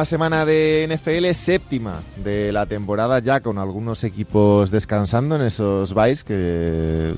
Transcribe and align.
Nueva 0.00 0.06
semana 0.06 0.46
de 0.46 0.88
NFL, 0.88 1.26
séptima 1.34 2.00
de 2.24 2.52
la 2.52 2.64
temporada, 2.64 3.18
ya 3.18 3.40
con 3.40 3.58
algunos 3.58 4.02
equipos 4.02 4.70
descansando 4.70 5.36
en 5.36 5.42
esos 5.42 5.92
byes 5.92 6.24
que 6.24 7.14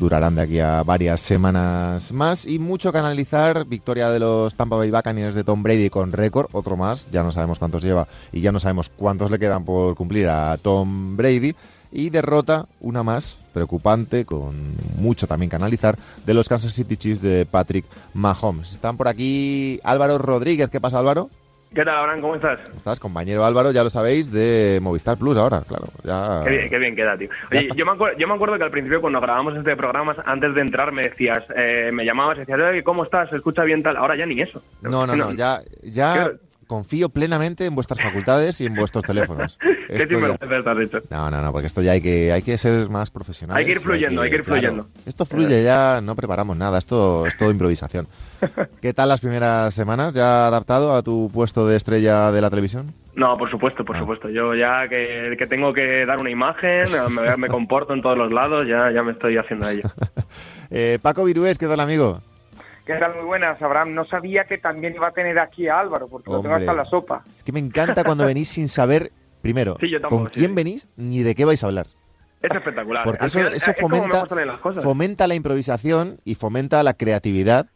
durarán 0.00 0.34
de 0.34 0.42
aquí 0.42 0.58
a 0.58 0.82
varias 0.82 1.20
semanas 1.20 2.10
más. 2.10 2.44
Y 2.44 2.58
mucho 2.58 2.90
que 2.90 2.98
analizar. 2.98 3.64
Victoria 3.66 4.10
de 4.10 4.18
los 4.18 4.56
Tampa 4.56 4.74
Bay 4.74 4.90
Buccaneers 4.90 5.36
de 5.36 5.44
Tom 5.44 5.62
Brady 5.62 5.90
con 5.90 6.10
récord, 6.10 6.48
otro 6.50 6.76
más. 6.76 7.08
Ya 7.12 7.22
no 7.22 7.30
sabemos 7.30 7.60
cuántos 7.60 7.84
lleva 7.84 8.08
y 8.32 8.40
ya 8.40 8.50
no 8.50 8.58
sabemos 8.58 8.88
cuántos 8.88 9.30
le 9.30 9.38
quedan 9.38 9.64
por 9.64 9.94
cumplir 9.94 10.28
a 10.28 10.58
Tom 10.60 11.16
Brady. 11.16 11.54
Y 11.92 12.10
derrota, 12.10 12.66
una 12.80 13.04
más, 13.04 13.42
preocupante, 13.52 14.24
con 14.24 14.74
mucho 14.98 15.28
también 15.28 15.50
que 15.50 15.54
analizar, 15.54 15.96
de 16.26 16.34
los 16.34 16.48
Kansas 16.48 16.72
City 16.72 16.96
Chiefs 16.96 17.22
de 17.22 17.46
Patrick 17.46 17.84
Mahomes. 18.12 18.72
Están 18.72 18.96
por 18.96 19.06
aquí 19.06 19.78
Álvaro 19.84 20.18
Rodríguez. 20.18 20.68
¿Qué 20.68 20.80
pasa, 20.80 20.98
Álvaro? 20.98 21.30
¿Qué 21.74 21.84
tal, 21.84 21.96
Abraham? 21.96 22.20
¿Cómo 22.20 22.36
estás? 22.36 22.60
Estás, 22.76 23.00
compañero 23.00 23.44
Álvaro, 23.44 23.72
ya 23.72 23.82
lo 23.82 23.90
sabéis, 23.90 24.30
de 24.30 24.78
Movistar 24.80 25.18
Plus 25.18 25.36
ahora, 25.36 25.62
claro. 25.66 25.86
Ya... 26.04 26.44
Qué, 26.44 26.78
bien, 26.78 26.94
queda, 26.94 27.18
tío. 27.18 27.28
Oye, 27.50 27.68
yo 27.74 27.84
me, 27.84 27.92
acuerdo, 27.92 28.16
yo 28.16 28.28
me 28.28 28.34
acuerdo 28.34 28.56
que 28.58 28.62
al 28.62 28.70
principio 28.70 29.00
cuando 29.00 29.20
grabamos 29.20 29.56
este 29.56 29.74
programa, 29.74 30.14
antes 30.24 30.54
de 30.54 30.60
entrar 30.60 30.92
me 30.92 31.02
decías, 31.02 31.42
eh, 31.56 31.90
me 31.92 32.04
llamabas 32.04 32.36
y 32.36 32.40
decías, 32.40 32.60
¿cómo 32.84 33.02
estás? 33.02 33.28
¿Se 33.30 33.36
escucha 33.36 33.64
bien 33.64 33.82
tal? 33.82 33.96
Ahora 33.96 34.14
ya 34.16 34.24
ni 34.24 34.40
eso. 34.40 34.62
No, 34.82 35.04
no, 35.04 35.16
no, 35.16 35.32
ya, 35.36 35.62
ya 35.82 36.30
confío 36.64 37.08
plenamente 37.08 37.66
en 37.66 37.74
vuestras 37.74 38.00
facultades 38.00 38.60
y 38.60 38.66
en 38.66 38.74
vuestros 38.74 39.04
teléfonos. 39.04 39.58
¿Qué 39.88 40.02
has 40.02 40.78
dicho? 40.78 40.98
No, 41.10 41.30
no, 41.30 41.42
no, 41.42 41.52
porque 41.52 41.66
esto 41.66 41.82
ya 41.82 41.92
hay 41.92 42.00
que, 42.00 42.32
hay 42.32 42.42
que 42.42 42.58
ser 42.58 42.88
más 42.90 43.10
profesionales. 43.10 43.58
Hay 43.58 43.72
que 43.72 43.78
ir 43.78 43.84
fluyendo, 43.84 44.22
hay 44.22 44.30
que, 44.30 44.36
ir 44.36 44.44
fluyendo. 44.44 44.86
esto 45.06 45.24
fluye 45.24 45.62
ya, 45.62 46.00
no 46.00 46.16
preparamos 46.16 46.56
nada, 46.56 46.78
esto 46.78 47.26
es 47.26 47.36
todo 47.36 47.50
improvisación. 47.50 48.06
¿Qué 48.82 48.92
tal 48.92 49.08
las 49.08 49.20
primeras 49.20 49.74
semanas? 49.74 50.14
¿Ya 50.14 50.46
adaptado 50.46 50.92
a 50.94 51.02
tu 51.02 51.30
puesto 51.32 51.66
de 51.66 51.76
estrella 51.76 52.32
de 52.32 52.40
la 52.40 52.50
televisión? 52.50 52.92
No, 53.14 53.36
por 53.36 53.50
supuesto, 53.50 53.84
por 53.84 53.96
ah. 53.96 54.00
supuesto. 54.00 54.28
Yo 54.28 54.54
ya 54.54 54.88
que, 54.88 55.36
tengo 55.48 55.72
que 55.72 56.04
dar 56.04 56.20
una 56.20 56.30
imagen, 56.30 56.84
me, 57.38 57.48
comporto 57.48 57.94
en 57.94 58.02
todos 58.02 58.18
los 58.18 58.32
lados, 58.32 58.66
ya, 58.66 58.90
ya 58.92 59.02
me 59.02 59.12
estoy 59.12 59.36
haciendo 59.36 59.66
a 59.66 59.72
ello. 59.72 59.82
eh, 60.70 60.98
Paco 61.00 61.24
Virués, 61.24 61.58
¿qué 61.58 61.66
tal, 61.66 61.80
amigo? 61.80 62.20
¿Qué 62.84 62.94
tal? 62.96 63.14
Muy 63.16 63.24
buenas, 63.24 63.60
Abraham. 63.62 63.94
No 63.94 64.04
sabía 64.04 64.44
que 64.44 64.58
también 64.58 64.94
iba 64.94 65.08
a 65.08 65.12
tener 65.12 65.38
aquí 65.38 65.68
a 65.68 65.80
Álvaro, 65.80 66.08
porque 66.08 66.30
lo 66.30 66.42
tengo 66.42 66.54
hasta 66.54 66.74
la 66.74 66.84
sopa. 66.84 67.22
Es 67.36 67.42
que 67.42 67.52
me 67.52 67.60
encanta 67.60 68.04
cuando 68.04 68.26
venís 68.26 68.48
sin 68.48 68.68
saber, 68.68 69.10
primero, 69.40 69.76
con 70.08 70.26
quién 70.26 70.54
venís 70.54 70.88
ni 70.96 71.22
de 71.22 71.34
qué 71.34 71.44
vais 71.44 71.62
a 71.64 71.66
hablar. 71.66 71.86
Es 72.42 72.50
espectacular. 72.50 73.04
Porque 73.04 73.24
eso, 73.24 73.72
fomenta, 73.80 74.26
fomenta 74.82 75.26
la 75.26 75.34
improvisación 75.34 76.18
y 76.24 76.34
fomenta 76.34 76.82
la 76.82 76.92
creatividad 76.92 77.68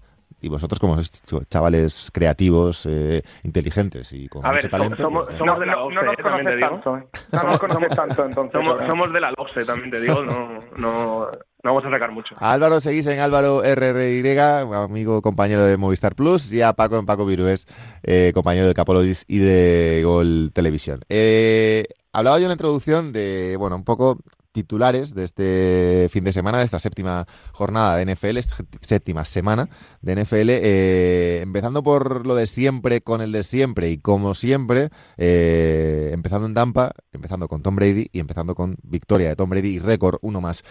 y 0.42 0.48
vosotros 0.48 0.78
como 0.78 1.00
chavales 1.48 2.10
creativos, 2.12 2.86
eh, 2.86 3.22
inteligentes 3.42 4.12
y 4.12 4.28
con 4.28 4.42
mucho 4.42 4.68
talento... 4.68 5.02
Somos, 5.02 5.24
pues, 5.26 5.38
somos 5.38 5.58
de 5.58 5.66
la 5.66 5.72
no, 5.72 5.90
nos 5.90 6.16
conoces 6.16 6.60
tanto, 6.60 6.98
¿eh? 6.98 7.06
No 7.32 7.42
nos 7.42 7.58
conoces 7.58 7.96
tanto, 7.96 8.24
entonces. 8.26 8.52
Somos, 8.52 8.82
somos 8.88 9.12
de 9.12 9.20
la 9.20 9.30
LOCSE, 9.32 9.64
también 9.64 9.90
te 9.90 10.00
digo, 10.00 10.22
no, 10.22 10.62
no, 10.76 11.30
no 11.64 11.74
vamos 11.74 11.84
a 11.84 11.90
sacar 11.90 12.12
mucho. 12.12 12.36
Álvaro 12.38 12.80
seguís 12.80 13.06
en 13.08 13.18
Álvaro 13.18 13.62
RRY, 13.62 14.38
amigo 14.38 15.20
compañero 15.22 15.64
de 15.64 15.76
Movistar 15.76 16.14
Plus, 16.14 16.52
y 16.52 16.62
a 16.62 16.72
Paco 16.72 16.98
en 16.98 17.06
Paco 17.06 17.26
Virués, 17.26 17.66
eh, 18.04 18.30
compañero 18.32 18.68
de 18.68 18.74
Capologis 18.74 19.24
y 19.26 19.38
de 19.38 20.02
Gol 20.04 20.52
Televisión. 20.54 21.00
Eh, 21.08 21.86
hablaba 22.12 22.38
yo 22.38 22.44
en 22.44 22.48
la 22.48 22.54
introducción 22.54 23.12
de, 23.12 23.56
bueno, 23.58 23.76
un 23.76 23.84
poco 23.84 24.18
titulares 24.52 25.14
de 25.14 25.24
este 25.24 26.08
fin 26.10 26.24
de 26.24 26.32
semana, 26.32 26.58
de 26.58 26.64
esta 26.64 26.78
séptima 26.78 27.26
jornada 27.52 27.96
de 27.96 28.12
NFL, 28.12 28.38
séptima 28.80 29.24
semana 29.24 29.68
de 30.00 30.16
NFL, 30.16 30.48
eh, 30.50 31.40
empezando 31.42 31.82
por 31.82 32.26
lo 32.26 32.34
de 32.34 32.46
siempre 32.46 33.00
con 33.00 33.20
el 33.20 33.30
de 33.30 33.42
siempre 33.44 33.90
y 33.90 33.98
como 33.98 34.34
siempre, 34.34 34.88
eh, 35.16 36.10
empezando 36.12 36.46
en 36.46 36.54
Tampa, 36.54 36.92
empezando 37.12 37.46
con 37.46 37.62
Tom 37.62 37.76
Brady 37.76 38.08
y 38.12 38.20
empezando 38.20 38.54
con 38.54 38.76
victoria 38.82 39.28
de 39.28 39.36
Tom 39.36 39.50
Brady 39.50 39.76
y 39.76 39.78
récord 39.78 40.18
uno 40.22 40.40
más. 40.40 40.64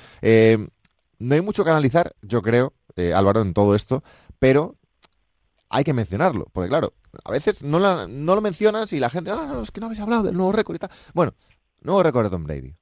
No 1.19 1.35
hay 1.35 1.41
mucho 1.41 1.63
que 1.63 1.69
analizar, 1.69 2.13
yo 2.21 2.41
creo, 2.41 2.73
Álvaro, 3.15 3.41
en 3.41 3.53
todo 3.53 3.75
esto, 3.75 4.03
pero 4.39 4.75
hay 5.69 5.83
que 5.83 5.93
mencionarlo, 5.93 6.45
porque 6.53 6.69
claro, 6.69 6.93
a 7.25 7.31
veces 7.31 7.63
no, 7.63 7.79
no 8.07 8.35
lo 8.35 8.41
mencionas 8.41 8.91
y 8.93 8.99
la 8.99 9.09
gente, 9.09 9.31
ah, 9.31 9.47
no, 9.47 9.61
es 9.61 9.71
que 9.71 9.79
no 9.79 9.87
habéis 9.87 10.01
hablado 10.01 10.23
del 10.23 10.35
nuevo 10.35 10.51
récord 10.51 10.75
y 10.75 10.79
tal. 10.79 10.89
Bueno, 11.13 11.33
nuevo 11.81 12.03
récord 12.03 12.25
de 12.25 12.29
Tom 12.29 12.43
Brady. 12.43 12.73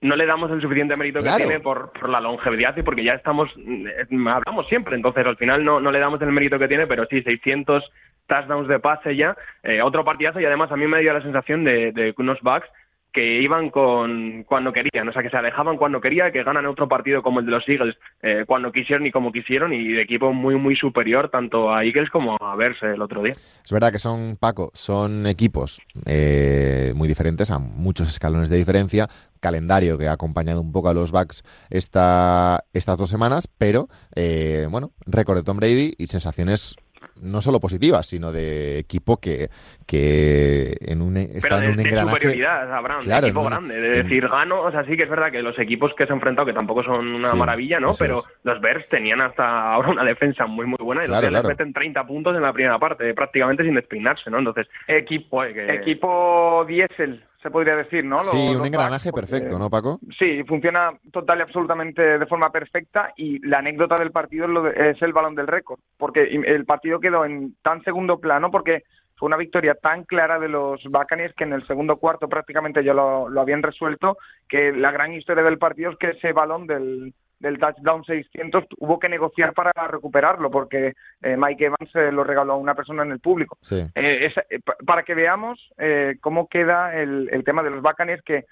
No, 0.00 0.16
le 0.16 0.26
damos 0.26 0.50
el 0.50 0.62
suficiente 0.62 0.96
mérito 0.96 1.22
que 1.22 1.28
tiene 1.36 1.60
por, 1.60 2.08
la 2.08 2.20
longevidad 2.20 2.74
y 2.76 2.82
porque 2.82 3.04
ya 3.04 3.12
estamos, 3.12 3.50
eh, 3.58 4.06
hablamos 4.10 4.66
siempre, 4.68 4.96
entonces 4.96 5.26
al 5.26 5.36
final 5.36 5.62
no, 5.62 5.78
no 5.78 5.90
le 5.90 5.98
damos 5.98 6.22
el 6.22 6.32
mérito 6.32 6.58
que 6.58 6.68
tiene, 6.68 6.86
pero 6.86 7.04
sí, 7.10 7.22
600 7.22 7.84
touchdowns 8.26 8.66
de 8.66 8.78
pase 8.80 9.14
ya, 9.14 9.36
eh, 9.62 9.82
otro 9.82 10.04
partidazo 10.04 10.40
y 10.40 10.46
además 10.46 10.72
a 10.72 10.76
mí 10.76 10.86
me 10.86 11.00
dio 11.00 11.12
la 11.12 11.20
sensación 11.20 11.64
de, 11.64 11.92
de 11.92 12.14
unos 12.16 12.40
Bucks 12.40 12.66
que 13.14 13.40
iban 13.40 13.70
con 13.70 14.42
cuando 14.42 14.72
querían, 14.72 15.08
o 15.08 15.12
sea, 15.12 15.22
que 15.22 15.30
se 15.30 15.36
alejaban 15.36 15.76
cuando 15.76 16.00
quería, 16.00 16.32
que 16.32 16.42
ganan 16.42 16.66
otro 16.66 16.88
partido 16.88 17.22
como 17.22 17.38
el 17.38 17.46
de 17.46 17.52
los 17.52 17.68
Eagles 17.68 17.94
eh, 18.20 18.44
cuando 18.46 18.72
quisieron 18.72 19.06
y 19.06 19.12
como 19.12 19.30
quisieron, 19.30 19.72
y 19.72 19.92
de 19.92 20.02
equipo 20.02 20.32
muy, 20.32 20.56
muy 20.56 20.74
superior 20.74 21.30
tanto 21.30 21.72
a 21.72 21.84
Eagles 21.84 22.10
como 22.10 22.36
a 22.40 22.56
Verse 22.56 22.86
el 22.86 23.00
otro 23.00 23.22
día. 23.22 23.32
Es 23.64 23.72
verdad 23.72 23.92
que 23.92 24.00
son, 24.00 24.36
Paco, 24.38 24.72
son 24.74 25.26
equipos 25.28 25.80
eh, 26.06 26.92
muy 26.96 27.06
diferentes, 27.06 27.52
a 27.52 27.60
muchos 27.60 28.08
escalones 28.08 28.50
de 28.50 28.56
diferencia, 28.56 29.06
calendario 29.38 29.96
que 29.96 30.08
ha 30.08 30.12
acompañado 30.12 30.60
un 30.60 30.72
poco 30.72 30.88
a 30.88 30.94
los 30.94 31.12
Bucks 31.12 31.44
esta, 31.70 32.64
estas 32.72 32.98
dos 32.98 33.08
semanas, 33.08 33.46
pero, 33.46 33.88
eh, 34.16 34.66
bueno, 34.68 34.90
récord 35.06 35.36
de 35.36 35.44
Tom 35.44 35.58
Brady 35.58 35.94
y 35.98 36.06
sensaciones 36.08 36.76
no 37.22 37.40
solo 37.40 37.60
positivas, 37.60 38.06
sino 38.06 38.32
de 38.32 38.78
equipo 38.78 39.18
que, 39.18 39.48
que 39.86 40.76
en 40.80 41.02
un, 41.02 41.16
está 41.16 41.64
en 41.64 41.72
un 41.72 41.80
engranaje... 41.80 42.16
superioridad, 42.16 42.72
Abraham, 42.72 43.04
de 43.04 43.16
equipo 43.16 43.44
grande, 43.44 43.80
de 43.80 44.02
decir, 44.02 44.28
gano, 44.28 44.62
o 44.62 44.70
sea, 44.70 44.84
sí 44.84 44.96
que 44.96 45.04
es 45.04 45.10
verdad 45.10 45.30
que 45.30 45.42
los 45.42 45.58
equipos 45.58 45.92
que 45.96 46.06
se 46.06 46.12
han 46.12 46.18
enfrentado, 46.18 46.46
que 46.46 46.52
tampoco 46.52 46.82
son 46.82 47.14
una 47.14 47.34
maravilla, 47.34 47.80
¿no? 47.80 47.92
Pero 47.98 48.22
los 48.42 48.60
Bears 48.60 48.88
tenían 48.88 49.20
hasta 49.20 49.72
ahora 49.72 49.90
una 49.90 50.04
defensa 50.04 50.46
muy, 50.46 50.66
muy 50.66 50.78
buena 50.80 51.04
y 51.04 51.08
los 51.08 51.22
les 51.22 51.44
meten 51.44 51.72
30 51.72 52.06
puntos 52.06 52.36
en 52.36 52.42
la 52.42 52.52
primera 52.52 52.78
parte, 52.78 53.12
prácticamente 53.14 53.64
sin 53.64 53.74
despeinarse, 53.74 54.30
¿no? 54.30 54.38
Entonces, 54.38 54.68
equipo... 54.86 55.44
Equipo 55.44 56.64
diésel 56.66 57.22
se 57.44 57.50
podría 57.50 57.76
decir, 57.76 58.06
¿no? 58.06 58.20
sí, 58.20 58.56
un 58.56 58.64
engranaje 58.64 59.12
perfecto, 59.12 59.58
¿no, 59.58 59.68
Paco? 59.68 60.00
Sí, 60.18 60.42
funciona 60.44 60.98
total 61.12 61.40
y 61.40 61.42
absolutamente 61.42 62.18
de 62.18 62.24
forma 62.24 62.48
perfecta 62.48 63.12
y 63.18 63.38
la 63.46 63.58
anécdota 63.58 63.96
del 63.96 64.12
partido 64.12 64.46
es, 64.70 65.02
el 65.02 65.12
balón 65.12 65.34
del 65.34 65.46
récord, 65.46 65.78
porque 65.98 66.22
el 66.22 66.64
partido 66.64 67.00
quedó 67.00 67.26
en 67.26 67.54
tan 67.60 67.84
segundo 67.84 68.18
plano 68.18 68.50
porque 68.50 68.84
fue 69.16 69.26
una 69.26 69.36
victoria 69.36 69.74
tan 69.74 70.04
clara 70.04 70.38
de 70.38 70.48
los 70.48 70.82
Buccaneers 70.84 71.34
que 71.34 71.44
en 71.44 71.52
el 71.52 71.66
segundo 71.66 71.98
cuarto 71.98 72.30
prácticamente 72.30 72.82
ya 72.82 72.94
lo, 72.94 73.28
lo 73.28 73.42
habían 73.42 73.62
resuelto, 73.62 74.16
que 74.48 74.72
la 74.72 74.90
gran 74.90 75.12
historia 75.12 75.44
del 75.44 75.58
partido 75.58 75.90
es 75.90 75.98
que 75.98 76.12
ese 76.12 76.32
balón 76.32 76.66
del, 76.66 77.12
del 77.44 77.58
touchdown 77.58 78.02
600 78.04 78.64
hubo 78.78 78.98
que 78.98 79.08
negociar 79.08 79.52
para 79.52 79.70
recuperarlo 79.86 80.50
porque 80.50 80.94
eh, 81.22 81.36
Mike 81.36 81.66
Evans 81.66 81.92
se 81.92 82.10
lo 82.10 82.24
regaló 82.24 82.54
a 82.54 82.56
una 82.56 82.74
persona 82.74 83.02
en 83.02 83.12
el 83.12 83.20
público. 83.20 83.58
Eh, 83.70 83.88
eh, 83.94 84.60
para 84.86 85.02
que 85.02 85.14
veamos 85.14 85.60
cómo 86.20 86.48
queda 86.48 86.94
el, 86.94 87.42
tema 87.44 87.62
de 87.62 87.70
los 87.70 87.82
Buccaneers 87.82 88.22
que 88.22 88.44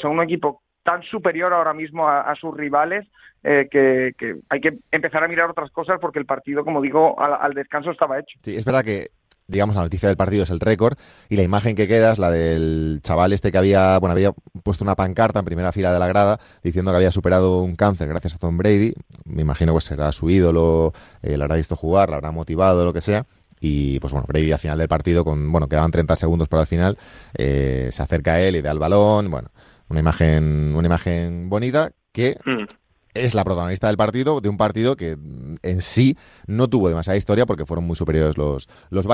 son 0.00 0.12
un 0.12 0.22
equipo 0.22 0.62
tan 0.82 1.02
superior 1.02 1.52
ahora 1.52 1.74
mismo 1.74 2.08
a, 2.08 2.34
sus 2.36 2.56
rivales 2.56 3.06
que, 3.42 4.14
hay 4.48 4.60
que 4.60 4.78
empezar 4.90 5.22
a 5.22 5.28
mirar 5.28 5.50
otras 5.50 5.70
cosas 5.70 5.98
porque 6.00 6.18
el 6.18 6.26
partido, 6.26 6.64
como 6.64 6.80
digo, 6.80 7.20
al 7.20 7.52
descanso 7.52 7.90
estaba 7.90 8.18
hecho. 8.18 8.38
Sí, 8.42 8.56
es 8.56 8.64
verdad 8.64 8.84
que 8.84 9.08
digamos, 9.46 9.76
la 9.76 9.82
noticia 9.82 10.08
del 10.08 10.16
partido 10.16 10.42
es 10.42 10.50
el 10.50 10.60
récord 10.60 10.96
y 11.28 11.36
la 11.36 11.42
imagen 11.42 11.74
que 11.74 11.88
queda 11.88 12.12
es 12.12 12.18
la 12.18 12.30
del 12.30 13.00
chaval 13.02 13.32
este 13.32 13.52
que 13.52 13.58
había, 13.58 13.98
bueno, 13.98 14.12
había 14.12 14.32
puesto 14.62 14.84
una 14.84 14.94
pancarta 14.94 15.38
en 15.38 15.44
primera 15.44 15.72
fila 15.72 15.92
de 15.92 15.98
la 15.98 16.06
grada 16.06 16.38
diciendo 16.62 16.90
que 16.90 16.96
había 16.96 17.10
superado 17.10 17.62
un 17.62 17.76
cáncer 17.76 18.08
gracias 18.08 18.34
a 18.34 18.38
Tom 18.38 18.56
Brady. 18.56 18.94
Me 19.24 19.42
imagino 19.42 19.74
que 19.74 19.80
será 19.80 20.12
su 20.12 20.30
ídolo, 20.30 20.92
eh, 21.22 21.36
le 21.36 21.44
habrá 21.44 21.56
visto 21.56 21.76
jugar, 21.76 22.08
le 22.08 22.16
habrá 22.16 22.30
motivado, 22.30 22.84
lo 22.84 22.92
que 22.92 23.00
sea. 23.00 23.26
Y 23.60 24.00
pues 24.00 24.12
bueno, 24.12 24.26
Brady 24.26 24.50
al 24.52 24.58
final 24.58 24.78
del 24.78 24.88
partido, 24.88 25.24
con 25.24 25.52
bueno, 25.52 25.68
quedaban 25.68 25.92
30 25.92 26.16
segundos 26.16 26.48
para 26.48 26.62
el 26.62 26.66
final, 26.66 26.98
eh, 27.34 27.90
se 27.92 28.02
acerca 28.02 28.34
a 28.34 28.40
él 28.40 28.56
y 28.56 28.62
da 28.62 28.72
el 28.72 28.78
balón, 28.78 29.30
bueno, 29.30 29.50
una 29.88 30.00
imagen, 30.00 30.74
una 30.74 30.86
imagen 30.86 31.48
bonita 31.48 31.92
que 32.12 32.36
mm 32.44 32.81
es 33.14 33.34
la 33.34 33.44
protagonista 33.44 33.88
del 33.88 33.96
partido, 33.96 34.40
de 34.40 34.48
un 34.48 34.56
partido 34.56 34.96
que 34.96 35.16
en 35.62 35.80
sí 35.80 36.16
no 36.46 36.68
tuvo 36.68 36.88
demasiada 36.88 37.16
historia 37.16 37.46
porque 37.46 37.66
fueron 37.66 37.86
muy 37.86 37.96
superiores 37.96 38.38
los, 38.38 38.68
los. 38.90 39.06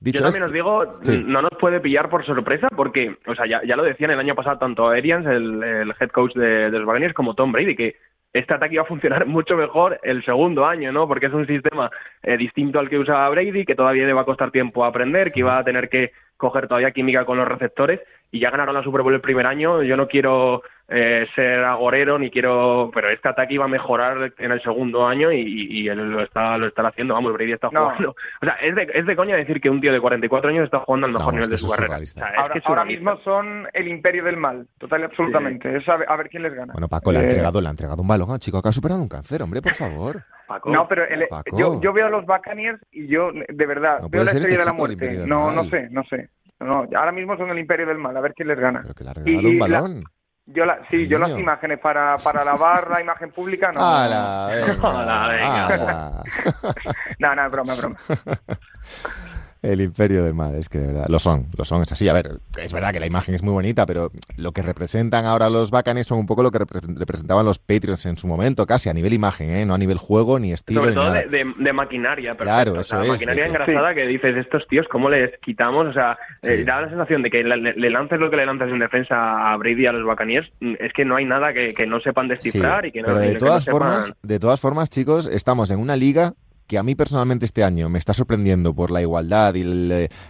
Dicho 0.00 0.18
Yo 0.18 0.24
también 0.24 0.44
os 0.44 0.52
digo, 0.52 0.84
no 1.26 1.42
nos 1.42 1.50
puede 1.60 1.80
pillar 1.80 2.08
por 2.08 2.24
sorpresa 2.24 2.68
porque, 2.74 3.16
o 3.26 3.34
sea, 3.34 3.46
ya, 3.46 3.60
ya 3.66 3.76
lo 3.76 3.82
decían 3.82 4.10
el 4.10 4.18
año 4.18 4.34
pasado 4.34 4.58
tanto 4.58 4.88
Arians, 4.88 5.26
el, 5.26 5.62
el 5.62 5.94
head 5.98 6.10
coach 6.10 6.34
de, 6.34 6.70
los 6.70 6.84
Buccaneers, 6.84 7.14
como 7.14 7.34
Tom 7.34 7.52
Brady, 7.52 7.74
que 7.74 7.96
este 8.32 8.54
ataque 8.54 8.74
iba 8.74 8.84
a 8.84 8.86
funcionar 8.86 9.26
mucho 9.26 9.56
mejor 9.56 9.98
el 10.02 10.24
segundo 10.24 10.66
año, 10.66 10.92
¿no? 10.92 11.08
Porque 11.08 11.26
es 11.26 11.32
un 11.32 11.46
sistema 11.46 11.90
eh, 12.22 12.36
distinto 12.36 12.78
al 12.78 12.88
que 12.88 12.98
usaba 12.98 13.28
Brady, 13.28 13.64
que 13.64 13.74
todavía 13.74 14.06
le 14.06 14.12
va 14.12 14.22
a 14.22 14.26
costar 14.26 14.50
tiempo 14.50 14.84
aprender, 14.84 15.32
que 15.32 15.40
iba 15.40 15.58
a 15.58 15.64
tener 15.64 15.88
que 15.88 16.12
coger 16.36 16.68
todavía 16.68 16.92
química 16.92 17.24
con 17.24 17.36
los 17.36 17.48
receptores 17.48 18.00
y 18.30 18.38
ya 18.40 18.50
ganaron 18.50 18.74
la 18.74 18.84
Super 18.84 19.02
Bowl 19.02 19.14
el 19.14 19.20
primer 19.20 19.46
año. 19.46 19.82
Yo 19.82 19.96
no 19.96 20.06
quiero 20.06 20.62
eh, 20.90 21.26
ser 21.34 21.64
agorero 21.64 22.18
ni 22.18 22.30
quiero, 22.30 22.90
pero 22.94 23.10
este 23.10 23.28
ataque 23.28 23.54
iba 23.54 23.66
a 23.66 23.68
mejorar 23.68 24.32
en 24.38 24.52
el 24.52 24.62
segundo 24.62 25.06
año 25.06 25.30
y, 25.30 25.86
él 25.86 26.12
lo 26.12 26.22
está 26.22 26.56
lo 26.56 26.66
está 26.66 26.86
haciendo. 26.88 27.14
Vamos, 27.14 27.34
Brady 27.34 27.52
está 27.52 27.68
jugando. 27.68 28.10
O 28.10 28.44
sea, 28.44 28.54
es 28.54 28.74
de, 28.74 28.88
es 28.94 29.06
de 29.06 29.16
coña 29.16 29.36
decir 29.36 29.60
que 29.60 29.68
un 29.68 29.80
tío 29.80 29.92
de 29.92 30.00
44 30.00 30.50
años 30.50 30.64
está 30.64 30.80
jugando 30.80 31.06
al 31.06 31.12
mejor 31.12 31.34
nivel 31.34 31.50
de 31.50 31.58
su 31.58 31.68
carrera. 31.68 31.98
ahora, 32.64 32.84
mismo 32.84 33.18
son 33.18 33.68
el 33.72 33.88
imperio 33.88 34.24
del 34.24 34.38
mal, 34.38 34.66
total 34.78 35.02
y 35.02 35.04
absolutamente. 35.04 35.76
Es 35.76 35.86
a 35.88 35.96
ver, 35.96 36.28
quién 36.30 36.42
les 36.42 36.54
gana. 36.54 36.72
Bueno, 36.72 36.88
Paco 36.88 37.12
le 37.12 37.18
ha 37.18 37.22
eh, 37.22 37.24
entregado, 37.24 37.60
le 37.60 37.68
ha 37.68 37.70
entregado 37.70 38.00
un 38.00 38.08
balón 38.08 38.30
al 38.30 38.38
chico 38.38 38.62
que 38.62 38.68
ha 38.70 38.72
superado 38.72 39.00
un 39.00 39.08
cáncer, 39.08 39.42
hombre, 39.42 39.60
por 39.60 39.74
favor. 39.74 40.22
No, 40.64 40.88
pero 40.88 41.04
yo, 41.54 41.80
yo 41.82 41.92
veo 41.92 42.06
a 42.06 42.10
los 42.10 42.24
Buccaneers 42.24 42.80
y 42.92 43.06
yo, 43.08 43.30
de 43.32 43.66
verdad, 43.66 44.00
veo 44.08 44.24
la 44.24 44.30
estrella 44.30 44.48
este 44.48 44.58
de 44.58 44.64
la 44.64 44.72
muerte. 44.72 45.26
No, 45.26 45.52
no 45.52 45.68
sé, 45.68 45.88
no 45.90 46.02
sé. 46.04 46.30
No, 46.60 46.88
ahora 46.96 47.12
mismo 47.12 47.36
son 47.36 47.50
el 47.50 47.58
imperio 47.58 47.86
del 47.86 47.98
mal, 47.98 48.16
a 48.16 48.20
ver 48.20 48.32
quién 48.34 48.48
les 48.48 48.58
gana. 48.58 48.80
Pero 48.82 48.94
que 48.94 49.04
le 49.04 49.10
ha 49.10 49.14
regalado 49.14 49.48
un 49.48 49.58
balón. 49.58 50.04
Yo 50.50 50.64
la, 50.64 50.78
sí, 50.90 51.06
yo 51.06 51.18
las 51.18 51.30
imágenes 51.32 51.78
para, 51.78 52.16
para 52.16 52.42
lavar 52.42 52.88
la 52.88 53.02
imagen 53.02 53.30
pública 53.30 53.70
no. 53.70 53.80
¡Hala! 53.86 55.28
Venga. 55.28 56.22
no, 57.18 57.34
no, 57.34 57.44
es 57.44 57.52
broma, 57.52 57.72
es 57.74 57.78
broma. 57.80 57.96
El 59.60 59.80
imperio 59.80 60.22
del 60.22 60.34
mal, 60.34 60.54
es 60.54 60.68
que 60.68 60.78
de 60.78 60.86
verdad, 60.86 61.06
lo 61.08 61.18
son, 61.18 61.46
lo 61.56 61.64
son, 61.64 61.82
es 61.82 61.90
así. 61.90 62.08
A 62.08 62.12
ver, 62.12 62.38
es 62.62 62.72
verdad 62.72 62.92
que 62.92 63.00
la 63.00 63.06
imagen 63.06 63.34
es 63.34 63.42
muy 63.42 63.52
bonita, 63.52 63.86
pero 63.86 64.12
lo 64.36 64.52
que 64.52 64.62
representan 64.62 65.24
ahora 65.24 65.50
los 65.50 65.72
bacanes 65.72 66.06
son 66.06 66.18
un 66.18 66.26
poco 66.26 66.44
lo 66.44 66.52
que 66.52 66.58
representaban 66.58 67.44
los 67.44 67.58
Patriots 67.58 68.06
en 68.06 68.16
su 68.16 68.28
momento, 68.28 68.66
casi 68.66 68.88
a 68.88 68.92
nivel 68.94 69.12
imagen, 69.12 69.50
¿eh? 69.50 69.66
no 69.66 69.74
a 69.74 69.78
nivel 69.78 69.98
juego 69.98 70.38
ni 70.38 70.52
estilo. 70.52 70.82
Sobre 70.82 70.94
todo 70.94 71.12
De, 71.12 71.72
maquinaria, 71.72 72.36
claro, 72.36 72.78
eso 72.78 73.02
es. 73.02 73.08
Maquinaria 73.08 73.46
engrasada 73.46 73.94
que 73.94 74.06
dices, 74.06 74.36
estos 74.36 74.66
tíos, 74.68 74.86
¿cómo 74.88 75.10
les 75.10 75.36
quitamos? 75.40 75.88
O 75.88 75.92
sea, 75.92 76.16
eh, 76.42 76.64
da 76.64 76.82
la 76.82 76.88
sensación 76.88 77.22
de 77.22 77.30
que 77.30 77.42
le, 77.42 77.90
lances 77.90 78.20
lo 78.20 78.30
que 78.30 78.36
le 78.36 78.46
lanzas 78.46 78.68
en 78.68 78.78
defensa 78.78 79.52
a 79.52 79.56
Brady 79.56 79.82
y 79.82 79.86
a 79.86 79.92
los 79.92 80.04
Buccaneers, 80.04 80.48
mm, 80.60 80.74
es 80.78 80.92
que 80.92 81.04
no 81.04 81.16
hay 81.16 81.24
nada 81.24 81.52
que, 81.52 81.86
no 81.86 82.00
sepan 82.00 82.28
descifrar 82.28 82.86
y 82.86 82.92
que 82.92 83.02
no. 83.02 83.08
Pero 83.08 83.20
de 83.20 83.34
todas 83.34 83.64
formas, 83.64 84.14
de 84.22 84.38
todas 84.38 84.60
formas, 84.60 84.88
chicos, 84.88 85.26
estamos 85.26 85.70
en 85.70 85.80
una 85.80 85.96
liga 85.96 86.34
que 86.68 86.78
a 86.78 86.82
mí 86.82 86.94
personalmente 86.94 87.46
este 87.46 87.64
año 87.64 87.88
me 87.88 87.98
está 87.98 88.12
sorprendiendo 88.14 88.74
por 88.74 88.90
la 88.90 89.00
igualdad 89.00 89.54
y 89.54 89.64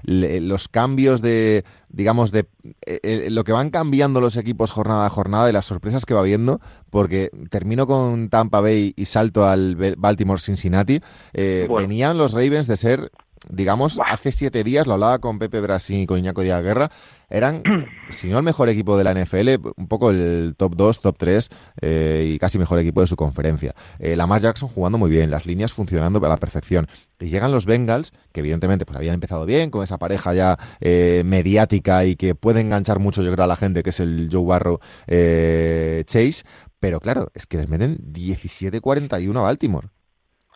los 0.04 0.68
cambios 0.68 1.20
de, 1.20 1.64
digamos, 1.88 2.30
de 2.30 2.46
eh, 2.86 3.00
eh, 3.02 3.28
lo 3.30 3.42
que 3.42 3.52
van 3.52 3.70
cambiando 3.70 4.20
los 4.20 4.36
equipos 4.36 4.70
jornada 4.70 5.04
a 5.04 5.10
jornada 5.10 5.50
y 5.50 5.52
las 5.52 5.66
sorpresas 5.66 6.06
que 6.06 6.14
va 6.14 6.22
viendo, 6.22 6.60
porque 6.90 7.30
termino 7.50 7.88
con 7.88 8.28
Tampa 8.28 8.60
Bay 8.60 8.94
y 8.96 9.06
salto 9.06 9.46
al 9.46 9.74
Baltimore 9.96 10.40
Cincinnati. 10.40 11.00
Eh, 11.34 11.68
venían 11.76 12.16
los 12.16 12.32
Ravens 12.32 12.68
de 12.68 12.76
ser 12.76 13.10
digamos, 13.48 14.00
hace 14.04 14.32
siete 14.32 14.64
días, 14.64 14.86
lo 14.86 14.94
hablaba 14.94 15.18
con 15.18 15.38
Pepe 15.38 15.60
Brasil 15.60 16.02
y 16.02 16.06
con 16.06 16.18
Iñaco 16.18 16.42
Díaz 16.42 16.62
Guerra, 16.62 16.90
eran, 17.30 17.62
si 18.10 18.28
no 18.28 18.38
el 18.38 18.44
mejor 18.44 18.68
equipo 18.68 18.96
de 18.96 19.04
la 19.04 19.14
NFL, 19.14 19.70
un 19.76 19.88
poco 19.88 20.10
el 20.10 20.54
top 20.56 20.74
2, 20.76 21.00
top 21.00 21.16
3 21.18 21.50
eh, 21.82 22.32
y 22.34 22.38
casi 22.38 22.58
mejor 22.58 22.78
equipo 22.78 23.00
de 23.00 23.06
su 23.06 23.16
conferencia. 23.16 23.74
Eh, 23.98 24.16
Lamar 24.16 24.40
Jackson 24.40 24.68
jugando 24.68 24.98
muy 24.98 25.10
bien, 25.10 25.30
las 25.30 25.46
líneas 25.46 25.72
funcionando 25.72 26.24
a 26.24 26.28
la 26.28 26.36
perfección. 26.36 26.88
Y 27.20 27.26
llegan 27.26 27.52
los 27.52 27.66
Bengals, 27.66 28.12
que 28.32 28.40
evidentemente 28.40 28.86
pues 28.86 28.96
habían 28.96 29.14
empezado 29.14 29.44
bien, 29.44 29.70
con 29.70 29.82
esa 29.82 29.98
pareja 29.98 30.34
ya 30.34 30.58
eh, 30.80 31.22
mediática 31.24 32.04
y 32.04 32.16
que 32.16 32.34
puede 32.34 32.60
enganchar 32.60 32.98
mucho, 32.98 33.22
yo 33.22 33.32
creo, 33.32 33.44
a 33.44 33.48
la 33.48 33.56
gente, 33.56 33.82
que 33.82 33.90
es 33.90 34.00
el 34.00 34.28
Joe 34.30 34.44
Barrow 34.44 34.78
eh, 35.06 36.04
Chase. 36.06 36.44
Pero 36.80 37.00
claro, 37.00 37.28
es 37.34 37.46
que 37.46 37.56
les 37.56 37.68
meten 37.68 37.98
17-41 38.12 39.36
a 39.36 39.42
Baltimore. 39.42 39.88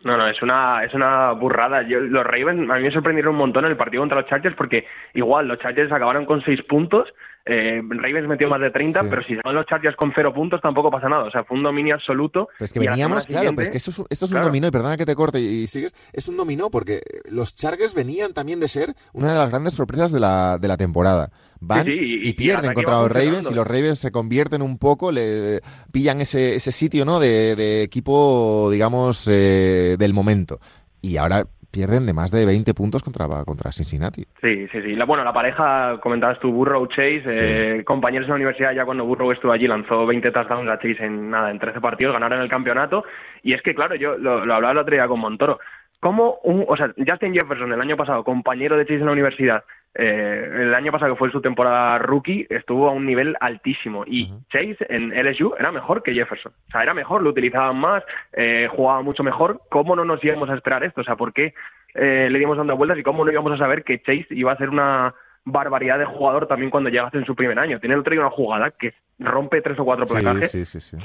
No, 0.03 0.17
no, 0.17 0.27
es 0.27 0.41
una, 0.41 0.83
es 0.83 0.93
una 0.93 1.31
burrada. 1.31 1.81
Yo, 1.83 1.99
los 1.99 2.25
Ravens 2.25 2.69
a 2.69 2.75
mí 2.75 2.83
me 2.83 2.91
sorprendieron 2.91 3.33
un 3.33 3.39
montón 3.39 3.65
en 3.65 3.71
el 3.71 3.77
partido 3.77 4.01
contra 4.01 4.19
los 4.19 4.29
Chargers 4.29 4.55
porque 4.55 4.85
igual 5.13 5.47
los 5.47 5.59
Chargers 5.59 5.91
acabaron 5.91 6.25
con 6.25 6.43
seis 6.43 6.61
puntos, 6.63 7.13
eh, 7.45 7.81
Ravens 7.89 8.27
metió 8.27 8.47
más 8.47 8.61
de 8.61 8.71
30, 8.71 9.03
pero 9.09 9.21
si 9.23 9.35
se 9.35 9.41
van 9.43 9.53
los 9.53 9.65
Chargers 9.65 9.97
con 9.97 10.13
cero 10.15 10.33
puntos 10.33 10.61
tampoco 10.61 10.89
pasa 10.89 11.09
nada. 11.09 11.25
O 11.25 11.31
sea, 11.31 11.43
fue 11.43 11.57
un 11.57 11.63
dominio 11.63 11.95
absoluto. 11.95 12.47
Pues 12.57 12.71
que 12.71 12.79
veníamos, 12.79 13.27
claro, 13.27 13.51
pues 13.53 13.69
que 13.69 13.77
esto 13.77 13.91
es, 13.91 14.01
esto 14.09 14.25
es 14.25 14.31
un 14.31 14.41
dominó, 14.41 14.67
y 14.67 14.71
perdona 14.71 14.95
que 14.95 15.05
te 15.05 15.15
corte 15.15 15.41
y, 15.41 15.67
sigues, 15.67 15.93
es 16.13 16.27
un 16.29 16.37
dominó 16.37 16.69
porque 16.69 17.01
los 17.29 17.53
Chargers 17.53 17.93
venían 17.93 18.33
también 18.33 18.61
de 18.61 18.69
ser 18.69 18.93
una 19.11 19.33
de 19.33 19.39
las 19.39 19.49
grandes 19.49 19.73
sorpresas 19.73 20.11
de 20.11 20.21
la, 20.21 20.57
de 20.57 20.67
la 20.67 20.77
temporada. 20.77 21.31
Van 21.59 21.85
y, 21.87 22.33
pierden 22.33 22.73
contra 22.73 23.01
los 23.01 23.11
Ravens 23.11 23.49
y 23.49 23.53
los 23.53 23.65
Ravens 23.65 23.99
se 23.99 24.11
convierten 24.11 24.61
un 24.61 24.77
poco, 24.77 25.11
le 25.11 25.61
pillan 25.91 26.21
ese, 26.21 26.55
ese 26.55 26.71
sitio 26.71 27.05
¿no? 27.05 27.19
de, 27.19 27.83
equipo, 27.83 28.69
digamos, 28.71 29.27
eh, 29.29 29.95
del 29.97 30.13
momento. 30.13 30.59
Y 31.01 31.17
ahora 31.17 31.45
pierden 31.73 32.05
de 32.05 32.13
más 32.13 32.31
de 32.31 32.45
20 32.45 32.73
puntos 32.75 33.01
contra, 33.01 33.27
contra 33.43 33.71
Cincinnati. 33.71 34.23
Sí, 34.39 34.67
sí, 34.71 34.81
sí. 34.81 34.95
La, 34.95 35.05
bueno, 35.05 35.23
la 35.23 35.33
pareja, 35.33 35.99
comentabas 35.99 36.39
tú, 36.39 36.51
Burrow, 36.51 36.85
Chase, 36.87 37.23
eh, 37.25 37.83
compañeros 37.83 38.27
en 38.27 38.29
la 38.29 38.35
universidad, 38.35 38.73
ya 38.73 38.85
cuando 38.85 39.05
Burrow 39.05 39.31
estuvo 39.31 39.51
allí, 39.51 39.67
lanzó 39.67 40.05
20 40.05 40.31
touchdowns 40.31 40.69
a 40.69 40.77
Chase 40.77 41.03
en 41.03 41.31
nada, 41.31 41.49
en 41.49 41.57
13 41.57 41.81
partidos, 41.81 42.13
ganaron 42.13 42.41
el 42.41 42.49
campeonato. 42.49 43.03
Y 43.41 43.53
es 43.53 43.61
que, 43.63 43.73
claro, 43.73 43.95
yo 43.95 44.17
lo, 44.17 44.45
lo 44.45 44.53
hablaba 44.53 44.71
el 44.73 44.77
otro 44.77 44.93
día 44.93 45.07
con 45.07 45.19
Montoro. 45.19 45.59
¿Cómo 46.03 46.39
un, 46.43 46.65
o 46.67 46.75
sea, 46.75 46.93
Justin 46.97 47.33
Jefferson 47.33 47.71
el 47.71 47.79
año 47.79 47.95
pasado, 47.95 48.25
compañero 48.25 48.75
de 48.75 48.83
Chase 48.83 48.99
en 48.99 49.05
la 49.05 49.13
universidad, 49.13 49.63
eh, 49.95 50.49
el 50.53 50.75
año 50.75 50.91
pasado 50.91 51.13
que 51.13 51.17
fue 51.17 51.31
su 51.31 51.39
temporada 51.39 51.97
rookie, 51.97 52.45
estuvo 52.49 52.89
a 52.89 52.91
un 52.91 53.05
nivel 53.05 53.37
altísimo 53.39 54.03
y 54.05 54.29
Chase 54.49 54.85
en 54.89 55.11
LSU 55.11 55.53
era 55.57 55.71
mejor 55.71 56.03
que 56.03 56.13
Jefferson. 56.13 56.51
O 56.67 56.71
sea, 56.71 56.83
era 56.83 56.93
mejor, 56.93 57.23
lo 57.23 57.29
utilizaban 57.29 57.77
más, 57.77 58.03
eh, 58.33 58.67
jugaba 58.69 59.01
mucho 59.01 59.23
mejor. 59.23 59.61
¿Cómo 59.69 59.95
no 59.95 60.03
nos 60.03 60.21
íbamos 60.25 60.49
a 60.49 60.55
esperar 60.55 60.83
esto? 60.83 60.99
O 60.99 61.03
sea, 61.05 61.15
¿por 61.15 61.31
qué 61.31 61.53
eh, 61.95 62.27
le 62.29 62.37
dimos 62.37 62.57
dando 62.57 62.75
vueltas 62.75 62.99
y 62.99 63.03
cómo 63.03 63.23
no 63.23 63.31
íbamos 63.31 63.53
a 63.53 63.57
saber 63.57 63.85
que 63.85 64.01
Chase 64.01 64.27
iba 64.31 64.51
a 64.51 64.57
ser 64.57 64.71
una 64.71 65.15
barbaridad 65.45 65.99
de 65.99 66.05
jugador 66.05 66.47
también 66.47 66.69
cuando 66.69 66.89
llegase 66.89 67.17
en 67.17 67.25
su 67.25 67.33
primer 67.33 67.57
año? 67.57 67.79
Tiene 67.79 67.95
el 67.95 68.01
otro 68.01 68.11
día 68.11 68.19
una 68.19 68.29
jugada 68.29 68.71
que 68.71 68.93
rompe 69.19 69.61
tres 69.61 69.79
o 69.79 69.85
cuatro 69.85 70.05
placajes 70.05 70.53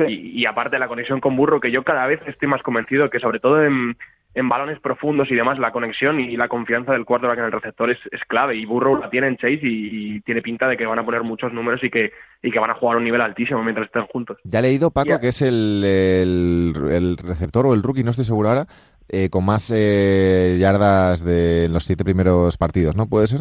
y, 0.09 0.41
y 0.41 0.47
aparte 0.47 0.77
la 0.77 0.89
conexión 0.89 1.21
con 1.21 1.37
Burro, 1.37 1.61
que 1.61 1.71
yo 1.71 1.85
cada 1.85 2.05
vez 2.09 2.21
estoy 2.27 2.49
más 2.49 2.63
convencido 2.63 3.11
que 3.11 3.21
sobre 3.21 3.39
todo 3.39 3.63
en 3.63 3.97
en 4.35 4.49
balones 4.49 4.79
profundos 4.81 5.31
y 5.31 5.35
demás, 5.35 5.59
la 5.59 5.73
conexión 5.73 6.21
y 6.21 6.37
la 6.37 6.49
confianza 6.49 6.93
del 6.93 7.05
quarterback 7.05 7.39
en 7.39 7.45
el 7.47 7.53
receptor 7.53 7.91
es, 7.91 7.99
clave. 8.29 8.57
Y 8.57 8.67
Burrow 8.67 8.97
la 8.97 9.11
tiene 9.11 9.27
en 9.27 9.37
Chase 9.37 9.61
y, 9.63 10.21
tiene 10.21 10.43
pinta 10.43 10.69
de 10.69 10.77
que 10.77 10.87
van 10.87 10.99
a 10.99 11.05
poner 11.05 11.23
muchos 11.23 11.53
números 11.53 11.83
y 11.83 11.91
que, 11.91 12.13
y 12.43 12.51
que 12.51 12.59
van 12.59 12.71
a 12.71 12.75
jugar 12.75 12.97
a 12.97 12.99
un 12.99 13.05
nivel 13.05 13.21
altísimo 13.21 13.63
mientras 13.63 13.87
estén 13.87 14.07
juntos. 14.07 14.39
Ya 14.45 14.59
he 14.59 14.63
leído, 14.63 14.91
Paco, 14.91 15.19
que 15.21 15.29
es 15.29 15.43
el, 15.43 15.83
el, 15.85 17.17
receptor 17.17 17.67
o 17.67 17.75
el 17.75 17.83
rookie, 17.83 18.05
no 18.05 18.11
estoy 18.11 18.27
seguro 18.27 18.51
ahora, 18.51 18.67
eh, 19.09 19.31
con 19.31 19.45
más 19.45 19.73
eh, 19.75 20.59
yardas 20.61 21.25
de 21.25 21.69
los 21.71 21.85
siete 21.85 22.05
primeros 22.05 22.57
partidos, 22.57 22.97
¿no? 22.97 23.09
¿Puede 23.09 23.27
ser? 23.27 23.41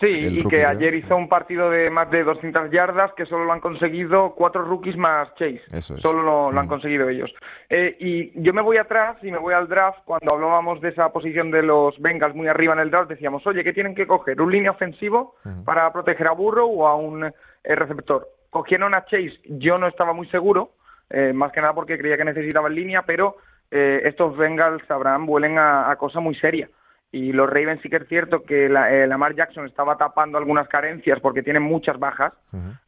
Sí, 0.00 0.40
y 0.40 0.48
que 0.48 0.64
ayer 0.64 0.94
hizo 0.94 1.16
un 1.16 1.28
partido 1.28 1.70
de 1.70 1.90
más 1.90 2.10
de 2.10 2.24
200 2.24 2.70
yardas 2.70 3.12
que 3.14 3.26
solo 3.26 3.44
lo 3.44 3.52
han 3.52 3.60
conseguido 3.60 4.34
cuatro 4.34 4.62
rookies 4.62 4.96
más 4.96 5.32
Chase. 5.34 5.62
Solo 5.80 6.22
lo, 6.22 6.58
han 6.58 6.66
mm. 6.66 6.68
conseguido 6.68 7.08
ellos. 7.08 7.32
Eh, 7.68 7.96
y 8.00 8.42
yo 8.42 8.52
me 8.52 8.62
voy 8.62 8.76
atrás 8.76 9.16
y 9.22 9.30
me 9.30 9.38
voy 9.38 9.54
al 9.54 9.68
draft. 9.68 10.00
Cuando 10.04 10.34
hablábamos 10.34 10.80
de 10.80 10.88
esa 10.88 11.10
posición 11.10 11.50
de 11.50 11.62
los 11.62 11.98
Bengals 12.00 12.34
muy 12.34 12.48
arriba 12.48 12.74
en 12.74 12.80
el 12.80 12.90
draft, 12.90 13.10
decíamos, 13.10 13.46
oye, 13.46 13.62
¿qué 13.62 13.72
tienen 13.72 13.94
que 13.94 14.06
coger? 14.06 14.40
¿Un 14.40 14.52
línea 14.52 14.72
ofensivo 14.72 15.36
para 15.64 15.92
proteger 15.92 16.26
a 16.26 16.32
Burrow 16.32 16.70
o 16.70 16.86
a 16.86 16.96
un 16.96 17.24
eh, 17.24 17.32
receptor? 17.62 18.28
Cogieron 18.50 18.94
a 18.94 19.04
Chase. 19.04 19.38
Yo 19.44 19.78
no 19.78 19.86
estaba 19.86 20.12
muy 20.12 20.28
seguro, 20.28 20.72
eh, 21.10 21.32
más 21.32 21.52
que 21.52 21.60
nada 21.60 21.74
porque 21.74 21.98
creía 21.98 22.16
que 22.16 22.24
necesitaban 22.24 22.74
línea, 22.74 23.02
pero 23.02 23.36
estos 23.70 24.36
Bengals, 24.36 24.86
sabrán, 24.86 25.26
vuelen 25.26 25.58
a, 25.58 25.90
a 25.90 25.96
cosa 25.96 26.20
muy 26.20 26.36
seria 26.36 26.68
y 27.14 27.32
los 27.32 27.48
Ravens 27.48 27.80
sí 27.80 27.88
que 27.88 27.98
es 27.98 28.08
cierto 28.08 28.42
que 28.42 28.68
la, 28.68 28.92
eh, 28.92 29.06
Lamar 29.06 29.36
Jackson 29.36 29.66
estaba 29.66 29.96
tapando 29.96 30.36
algunas 30.36 30.66
carencias 30.66 31.20
porque 31.20 31.44
tienen 31.44 31.62
muchas 31.62 31.96
bajas, 31.96 32.32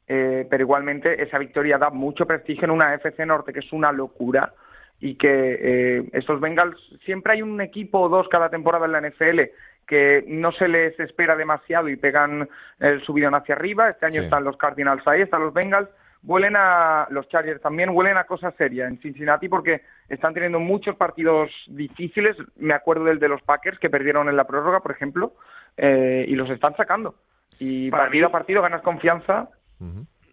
eh, 0.09 0.45
pero 0.51 0.65
igualmente 0.65 1.23
esa 1.23 1.39
victoria 1.39 1.79
da 1.79 1.91
mucho 1.91 2.27
prestigio 2.27 2.65
en 2.65 2.73
una 2.73 2.93
FC 2.95 3.25
Norte 3.25 3.53
que 3.53 3.61
es 3.61 3.73
una 3.73 3.93
locura 3.93 4.53
y 4.99 5.15
que 5.15 5.29
eh, 5.31 6.09
estos 6.13 6.41
Bengals 6.41 6.77
siempre 7.05 7.35
hay 7.35 7.43
un 7.43 7.61
equipo 7.61 8.01
o 8.01 8.09
dos 8.09 8.27
cada 8.29 8.51
temporada 8.51 8.87
en 8.87 8.93
la 8.93 9.01
NFL 9.01 9.43
que 9.87 10.25
no 10.27 10.51
se 10.51 10.67
les 10.67 10.99
espera 10.99 11.37
demasiado 11.37 11.89
y 11.89 11.95
pegan 11.95 12.49
el 12.81 13.05
subidón 13.05 13.37
hacia 13.37 13.55
arriba. 13.55 13.91
Este 13.91 14.07
año 14.07 14.23
están 14.23 14.43
los 14.43 14.57
Cardinals 14.57 15.07
ahí, 15.07 15.23
están 15.23 15.43
los 15.43 15.55
Bengals 15.55 15.89
huelen 16.23 16.55
a 16.57 17.07
los 17.11 17.29
Chargers 17.29 17.61
también 17.61 17.91
huelen 17.91 18.17
a 18.17 18.25
cosas 18.25 18.55
serias 18.57 18.91
en 18.91 18.99
Cincinnati 19.01 19.49
porque 19.49 19.83
están 20.09 20.35
teniendo 20.35 20.61
muchos 20.61 20.97
partidos 20.97 21.51
difíciles. 21.69 22.37
Me 22.57 22.75
acuerdo 22.75 23.05
del 23.05 23.19
de 23.19 23.29
los 23.29 23.43
Packers 23.43 23.79
que 23.79 23.91
perdieron 23.91 24.29
en 24.29 24.37
la 24.37 24.47
prórroga, 24.47 24.81
por 24.81 24.93
ejemplo, 24.93 25.35
eh, 25.77 26.25
y 26.29 26.35
los 26.35 26.51
están 26.51 26.77
sacando. 26.77 27.15
Y 27.59 27.91
partido 27.91 28.27
a 28.27 28.33
partido 28.33 28.63
ganas 28.63 28.83
confianza. 28.83 29.49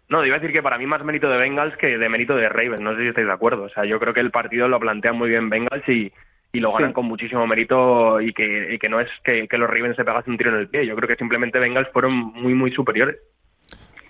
No, 0.08 0.24
iba 0.24 0.36
a 0.36 0.38
decir 0.38 0.52
que 0.52 0.62
para 0.62 0.78
mí 0.78 0.86
más 0.86 1.02
mérito 1.04 1.28
de 1.28 1.38
Bengals 1.38 1.76
que 1.76 1.98
de 1.98 2.08
mérito 2.08 2.36
de 2.36 2.48
Ravens. 2.48 2.80
No 2.80 2.94
sé 2.94 3.02
si 3.02 3.08
estáis 3.08 3.26
de 3.26 3.32
acuerdo. 3.32 3.64
O 3.64 3.68
sea, 3.70 3.84
yo 3.84 3.98
creo 3.98 4.12
que 4.12 4.20
el 4.20 4.30
partido 4.30 4.68
lo 4.68 4.78
plantean 4.78 5.16
muy 5.16 5.30
bien 5.30 5.48
Bengals 5.48 5.88
y, 5.88 6.12
y 6.52 6.60
lo 6.60 6.72
ganan 6.72 6.92
con 6.92 7.06
muchísimo 7.06 7.46
mérito 7.46 8.20
y 8.20 8.32
que, 8.32 8.74
y 8.74 8.78
que 8.78 8.88
no 8.88 9.00
es 9.00 9.08
que, 9.24 9.48
que 9.48 9.58
los 9.58 9.68
Ravens 9.68 9.96
se 9.96 10.04
pegasen 10.04 10.32
un 10.32 10.38
tiro 10.38 10.50
en 10.50 10.58
el 10.58 10.68
pie. 10.68 10.86
Yo 10.86 10.94
creo 10.94 11.08
que 11.08 11.16
simplemente 11.16 11.58
Bengals 11.58 11.88
fueron 11.92 12.12
muy, 12.12 12.54
muy 12.54 12.70
superiores. 12.70 13.16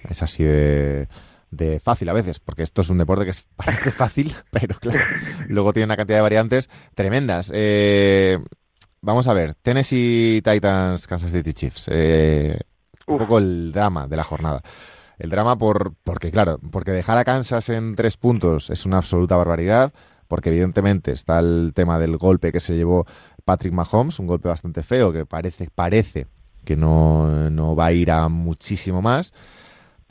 Es 0.08 0.22
así 0.22 0.44
de 0.44 1.06
de 1.56 1.80
fácil 1.80 2.08
a 2.08 2.12
veces, 2.12 2.40
porque 2.40 2.62
esto 2.62 2.82
es 2.82 2.90
un 2.90 2.98
deporte 2.98 3.24
que 3.24 3.32
parece 3.56 3.90
fácil, 3.90 4.34
pero 4.50 4.78
claro, 4.78 5.00
luego 5.48 5.72
tiene 5.72 5.86
una 5.86 5.96
cantidad 5.96 6.18
de 6.18 6.22
variantes 6.22 6.68
tremendas. 6.94 7.50
Eh, 7.54 8.38
vamos 9.00 9.28
a 9.28 9.34
ver, 9.34 9.54
Tennessee 9.62 10.42
Titans, 10.44 11.06
Kansas 11.06 11.32
City 11.32 11.52
Chiefs. 11.52 11.88
Eh, 11.90 12.58
un 13.06 13.18
poco 13.18 13.38
el 13.38 13.72
drama 13.72 14.06
de 14.08 14.16
la 14.16 14.24
jornada. 14.24 14.62
El 15.18 15.30
drama 15.30 15.56
por, 15.56 15.94
porque, 16.02 16.30
claro, 16.30 16.58
porque 16.70 16.90
dejar 16.90 17.18
a 17.18 17.24
Kansas 17.24 17.68
en 17.68 17.94
tres 17.94 18.16
puntos 18.16 18.70
es 18.70 18.84
una 18.84 18.98
absoluta 18.98 19.36
barbaridad, 19.36 19.92
porque 20.26 20.48
evidentemente 20.48 21.12
está 21.12 21.38
el 21.38 21.72
tema 21.74 21.98
del 21.98 22.16
golpe 22.16 22.50
que 22.50 22.60
se 22.60 22.74
llevó 22.74 23.06
Patrick 23.44 23.72
Mahomes, 23.72 24.18
un 24.18 24.26
golpe 24.26 24.48
bastante 24.48 24.82
feo 24.82 25.12
que 25.12 25.26
parece, 25.26 25.68
parece 25.72 26.26
que 26.64 26.76
no, 26.76 27.50
no 27.50 27.76
va 27.76 27.86
a 27.86 27.92
ir 27.92 28.10
a 28.10 28.28
muchísimo 28.28 29.02
más. 29.02 29.32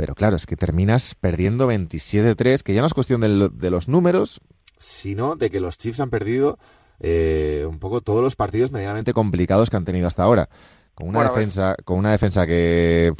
Pero 0.03 0.15
claro, 0.15 0.35
es 0.35 0.45
que 0.45 0.57
terminas 0.57 1.15
perdiendo 1.15 1.71
27-3, 1.71 2.61
que 2.61 2.73
ya 2.73 2.81
no 2.81 2.87
es 2.87 2.93
cuestión 2.93 3.21
de, 3.21 3.69
los 3.69 3.87
números, 3.87 4.41
sino 4.77 5.37
de 5.37 5.49
que 5.49 5.61
los 5.61 5.77
Chiefs 5.77 6.01
han 6.01 6.09
perdido 6.09 6.59
eh, 6.99 7.65
un 7.65 7.79
poco 7.79 8.01
todos 8.01 8.21
los 8.21 8.35
partidos 8.35 8.73
medianamente 8.73 9.13
complicados 9.13 9.69
que 9.69 9.77
han 9.77 9.85
tenido 9.85 10.05
hasta 10.05 10.23
ahora. 10.23 10.49
Con 10.93 11.07
una 11.07 11.23
defensa, 11.23 11.77
con 11.85 11.99
una 11.99 12.11
defensa 12.11 12.45
que 12.45 13.13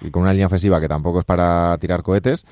y 0.00 0.10
con 0.10 0.22
una 0.22 0.32
línea 0.32 0.48
ofensiva 0.48 0.80
que 0.80 0.88
tampoco 0.88 1.20
es 1.20 1.24
para 1.24 1.78
tirar 1.78 2.02
cohetes. 2.02 2.46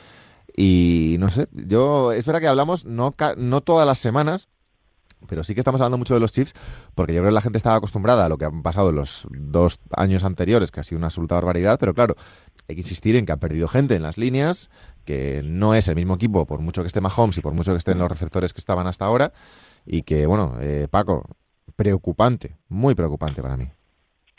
Y 0.56 1.16
no 1.18 1.28
sé, 1.28 1.48
yo 1.50 2.12
es 2.12 2.24
verdad 2.24 2.42
que 2.42 2.46
hablamos 2.46 2.84
no, 2.84 3.16
no 3.36 3.60
todas 3.62 3.84
las 3.84 3.98
semanas, 3.98 4.48
pero 5.26 5.42
sí 5.44 5.54
que 5.54 5.60
estamos 5.60 5.80
hablando 5.80 5.98
mucho 5.98 6.14
de 6.14 6.20
los 6.20 6.32
Chiefs, 6.32 6.54
porque 6.94 7.14
yo 7.14 7.20
creo 7.20 7.30
que 7.30 7.34
la 7.34 7.40
gente 7.40 7.56
estaba 7.56 7.76
acostumbrada 7.76 8.26
a 8.26 8.28
lo 8.28 8.38
que 8.38 8.44
han 8.44 8.62
pasado 8.62 8.90
en 8.90 8.96
los 8.96 9.26
dos 9.30 9.80
años 9.90 10.24
anteriores, 10.24 10.70
que 10.70 10.80
ha 10.80 10.84
sido 10.84 10.98
una 10.98 11.08
absoluta 11.08 11.34
barbaridad, 11.34 11.78
pero 11.80 11.94
claro, 11.94 12.16
hay 12.68 12.74
que 12.74 12.80
insistir 12.80 13.16
en 13.16 13.26
que 13.26 13.32
han 13.32 13.38
perdido 13.38 13.68
gente 13.68 13.94
en 13.94 14.02
las 14.02 14.18
líneas, 14.18 14.70
que 15.04 15.42
no 15.44 15.74
es 15.74 15.88
el 15.88 15.94
mismo 15.96 16.14
equipo, 16.14 16.46
por 16.46 16.60
mucho 16.60 16.82
que 16.82 16.88
esté 16.88 17.00
Mahomes 17.00 17.38
y 17.38 17.40
por 17.40 17.54
mucho 17.54 17.72
que 17.72 17.78
estén 17.78 17.98
los 17.98 18.10
receptores 18.10 18.52
que 18.52 18.58
estaban 18.58 18.86
hasta 18.86 19.04
ahora, 19.04 19.32
y 19.84 20.02
que, 20.02 20.26
bueno, 20.26 20.54
eh, 20.60 20.88
Paco, 20.90 21.24
preocupante, 21.76 22.56
muy 22.68 22.94
preocupante 22.94 23.42
para 23.42 23.56
mí. 23.56 23.68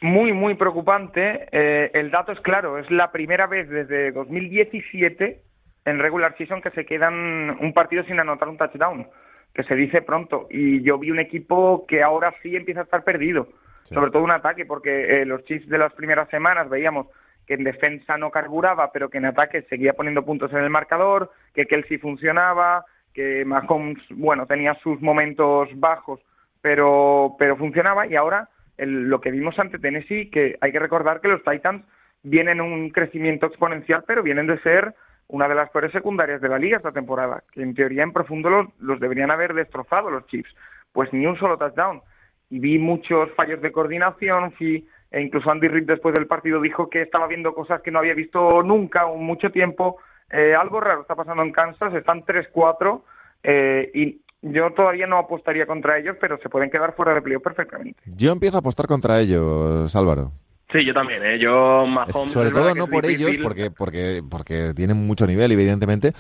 Muy, 0.02 0.34
muy 0.34 0.56
preocupante. 0.56 1.48
Eh, 1.52 1.92
el 1.94 2.12
dato 2.12 2.32
es 2.32 2.40
claro, 2.42 2.78
es 2.78 2.90
la 2.92 3.12
primera 3.12 3.48
vez 3.48 3.68
desde 3.70 4.12
2017 4.12 5.42
en 5.86 6.00
regular 6.00 6.36
season 6.38 6.62
que 6.62 6.70
se 6.72 6.86
quedan 6.86 7.58
un 7.62 7.74
partido 7.74 8.04
sin 8.04 8.20
anotar 8.20 8.50
un 8.50 8.58
touchdown 8.58 9.08
que 9.54 9.64
se 9.64 9.76
dice 9.76 10.02
pronto. 10.02 10.48
Y 10.52 10.84
yo 10.84 11.00
vi 11.00 11.10
un 11.10 11.20
equipo 11.20 11.86
que 11.88 12.04
ahora 12.04 12.34
sí 12.44 12.56
empieza 12.56 12.82
a 12.82 12.84
estar 12.84 13.04
perdido, 13.04 13.48
sobre 13.84 14.12
todo 14.12 14.24
un 14.24 14.32
ataque, 14.32 14.66
porque 14.66 15.22
eh, 15.22 15.26
los 15.26 15.44
Chiefs 15.46 15.68
de 15.70 15.78
las 15.78 15.94
primeras 15.94 16.30
semanas 16.30 16.70
veíamos 16.70 17.08
que 17.48 17.54
en 17.54 17.64
defensa 17.64 18.18
no 18.18 18.30
carburaba, 18.30 18.92
pero 18.92 19.10
que 19.10 19.18
en 19.18 19.26
ataque 19.26 19.64
seguía 19.64 19.94
poniendo 19.94 20.26
puntos 20.26 20.52
en 20.52 20.60
el 20.60 20.70
marcador, 20.70 21.32
que 21.54 21.66
Kelsey 21.66 21.98
funcionaba, 21.98 22.86
que 23.14 23.46
Mahomes, 23.46 23.98
bueno, 24.12 24.46
tenía 24.46 24.76
sus 24.76 25.02
momentos 25.02 25.70
bajos, 25.76 26.20
pero, 26.62 27.36
pero 27.40 27.56
funcionaba. 27.56 28.06
Y 28.06 28.16
ahora 28.16 28.50
lo 28.78 29.22
que 29.22 29.32
vimos 29.32 29.58
ante 29.58 29.80
Tennessee, 29.80 30.30
que 30.30 30.58
hay 30.62 30.72
que 30.72 30.80
recordar 30.80 31.22
que 31.22 31.30
los 31.30 31.44
Titans 31.44 31.84
vienen 32.22 32.62
un 32.62 32.90
crecimiento 32.90 33.48
exponencial, 33.48 34.04
pero 34.06 34.22
vienen 34.22 34.48
de 34.48 34.60
ser 34.60 34.94
una 35.30 35.48
de 35.48 35.56
las 35.56 35.70
peores 35.70 35.92
secundarias 35.92 36.42
de 36.42 36.50
la 36.50 36.60
liga 36.60 36.78
esta 36.78 36.92
temporada, 36.92 37.44
que 37.52 37.62
en 37.62 37.74
teoría 37.74 38.04
en 38.04 38.14
profundo 38.14 38.50
los, 38.50 38.68
los 38.80 39.00
deberían 39.00 39.32
haber 39.32 39.54
destrozado 39.54 40.10
los 40.10 40.28
Chiefs. 40.28 40.54
Pues 40.92 41.12
ni 41.14 41.26
un 41.26 41.38
solo 41.38 41.58
touchdown. 41.58 42.02
Y 42.50 42.60
vi 42.60 42.78
muchos 42.78 43.32
fallos 43.32 43.62
de 43.62 43.72
coordinación, 43.72 44.52
fui, 44.54 44.88
e 45.12 45.22
incluso 45.22 45.50
Andy 45.50 45.68
Reid 45.68 45.86
después 45.86 46.14
del 46.14 46.28
partido 46.28 46.62
dijo 46.62 46.90
que 46.90 47.02
estaba 47.02 47.28
viendo 47.28 47.54
cosas 47.54 47.82
que 47.82 47.92
no 47.92 48.00
había 48.00 48.14
visto 48.14 48.62
nunca 48.64 49.06
o 49.06 49.18
mucho 49.18 49.50
tiempo. 49.52 49.98
Eh, 50.30 50.54
algo 50.56 50.80
raro 50.80 51.02
está 51.02 51.16
pasando 51.16 51.44
en 51.44 51.52
Kansas, 51.52 51.94
están 51.94 52.24
3-4 52.26 53.02
eh, 53.44 53.92
y 53.94 54.22
yo 54.42 54.72
todavía 54.72 55.08
no 55.08 55.18
apostaría 55.18 55.66
contra 55.66 55.98
ellos, 55.98 56.18
pero 56.20 56.38
se 56.40 56.50
pueden 56.50 56.70
quedar 56.70 56.94
fuera 56.96 57.14
de 57.14 57.22
playoff 57.22 57.44
perfectamente. 57.44 58.00
Yo 58.06 58.32
empiezo 58.32 58.58
a 58.58 58.60
apostar 58.60 58.88
contra 58.88 59.20
ellos, 59.20 59.96
Álvaro. 59.96 60.32
Sí, 60.72 60.86
yo 60.86 60.94
también, 60.94 61.24
¿eh? 61.24 61.40
Yo, 61.40 61.86
Sobre 62.28 62.52
todo 62.52 62.76
no 62.76 62.88
por 62.88 63.06
ellos, 63.06 63.38
porque, 63.42 63.72
porque, 63.72 64.22
porque 64.30 64.74
tienen 64.76 64.98
mucho 65.08 65.26
nivel, 65.26 65.52
evidentemente, 65.54 66.12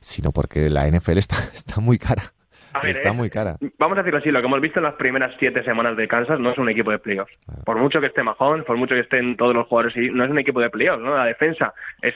sino 0.00 0.30
porque 0.30 0.68
la 0.68 0.86
NFL 0.86 1.18
está, 1.18 1.36
está 1.54 1.80
muy 1.80 1.98
cara. 1.98 2.22
Está 2.82 3.12
muy 3.12 3.30
cara. 3.30 3.56
Vamos 3.78 3.96
a 3.96 4.02
decirlo 4.02 4.18
así, 4.18 4.30
lo 4.30 4.40
que 4.40 4.46
hemos 4.46 4.60
visto 4.60 4.78
en 4.78 4.84
las 4.84 4.94
primeras 4.94 5.34
siete 5.38 5.62
semanas 5.64 5.96
de 5.96 6.08
Kansas 6.08 6.40
no 6.40 6.50
es 6.50 6.58
un 6.58 6.68
equipo 6.68 6.90
de 6.90 6.98
playoffs. 6.98 7.32
Por 7.64 7.76
mucho 7.76 8.00
que 8.00 8.06
esté 8.06 8.22
Mahomes, 8.22 8.64
por 8.64 8.76
mucho 8.76 8.94
que 8.94 9.00
estén 9.00 9.36
todos 9.36 9.54
los 9.54 9.66
jugadores, 9.66 9.94
no 10.12 10.24
es 10.24 10.30
un 10.30 10.38
equipo 10.38 10.60
de 10.60 10.70
playoffs, 10.70 11.02
¿no? 11.02 11.16
La 11.16 11.26
defensa 11.26 11.74
es 12.02 12.14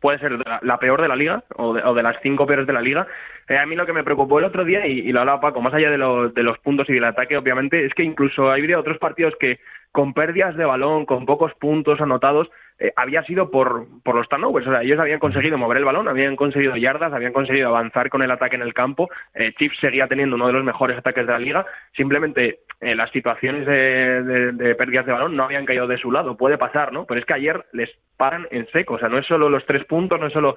puede 0.00 0.18
ser 0.18 0.38
la, 0.62 0.78
peor 0.78 1.02
de 1.02 1.08
la 1.08 1.16
liga 1.16 1.42
o 1.56 1.74
de, 1.74 1.82
o 1.82 1.94
de, 1.94 2.02
las 2.02 2.16
cinco 2.22 2.46
peores 2.46 2.66
de 2.66 2.72
la 2.72 2.80
liga. 2.80 3.06
Eh, 3.48 3.58
a 3.58 3.66
mí 3.66 3.76
lo 3.76 3.86
que 3.86 3.92
me 3.92 4.04
preocupó 4.04 4.38
el 4.38 4.44
otro 4.44 4.64
día, 4.64 4.86
y, 4.86 5.12
lo 5.12 5.20
hablaba 5.20 5.40
Paco, 5.40 5.60
más 5.60 5.74
allá 5.74 5.90
de, 5.90 5.98
de 6.34 6.42
los 6.42 6.58
puntos 6.58 6.88
y 6.88 6.94
del 6.94 7.04
ataque, 7.04 7.36
obviamente, 7.36 7.84
es 7.84 7.94
que 7.94 8.02
incluso 8.02 8.50
hay 8.50 8.72
otros 8.74 8.98
partidos 8.98 9.34
que 9.38 9.60
con 9.92 10.12
pérdidas 10.12 10.56
de 10.56 10.64
balón, 10.64 11.06
con 11.06 11.24
pocos 11.24 11.54
puntos 11.54 12.00
anotados, 12.00 12.48
eh, 12.78 12.92
había 12.94 13.22
sido 13.22 13.50
por, 13.50 13.86
por 14.02 14.14
los 14.14 14.28
turnovers. 14.28 14.66
O 14.66 14.70
sea, 14.70 14.82
ellos 14.82 14.98
habían 15.00 15.18
conseguido 15.18 15.56
mover 15.56 15.78
el 15.78 15.84
balón, 15.84 16.08
habían 16.08 16.36
conseguido 16.36 16.76
yardas, 16.76 17.12
habían 17.12 17.32
conseguido 17.32 17.68
avanzar 17.68 18.10
con 18.10 18.22
el 18.22 18.30
ataque 18.30 18.56
en 18.56 18.62
el 18.62 18.74
campo. 18.74 19.08
Eh, 19.34 19.54
Chiefs 19.58 19.78
seguía 19.80 20.08
teniendo 20.08 20.36
uno 20.36 20.48
de 20.48 20.52
los 20.52 20.64
mejores 20.64 20.98
ataques 20.98 21.26
de 21.26 21.32
la 21.32 21.38
liga. 21.38 21.66
Simplemente 21.96 22.60
eh, 22.80 22.94
las 22.94 23.10
situaciones 23.12 23.66
de, 23.66 24.52
de, 24.52 24.74
pérdidas 24.74 25.06
de 25.06 25.12
balón 25.12 25.36
no 25.36 25.44
habían 25.44 25.64
caído 25.64 25.86
de 25.86 25.98
su 25.98 26.12
lado. 26.12 26.36
Puede 26.36 26.58
pasar, 26.58 26.92
¿no? 26.92 27.06
Pero 27.06 27.20
es 27.20 27.26
que 27.26 27.34
ayer 27.34 27.64
les 27.72 27.90
paran 28.18 28.46
en 28.50 28.66
seco. 28.68 28.94
O 28.94 28.98
sea, 28.98 29.08
no 29.08 29.18
es 29.18 29.26
solo 29.26 29.48
los 29.48 29.64
tres 29.64 29.84
puntos, 29.84 30.20
no 30.20 30.26
es 30.26 30.32
solo 30.32 30.56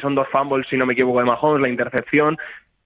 son 0.00 0.14
dos 0.14 0.28
fumbles, 0.28 0.66
si 0.68 0.76
no 0.76 0.86
me 0.86 0.92
equivoco, 0.92 1.20
de 1.20 1.24
Mahomes, 1.24 1.62
la 1.62 1.68
intercepción 1.68 2.36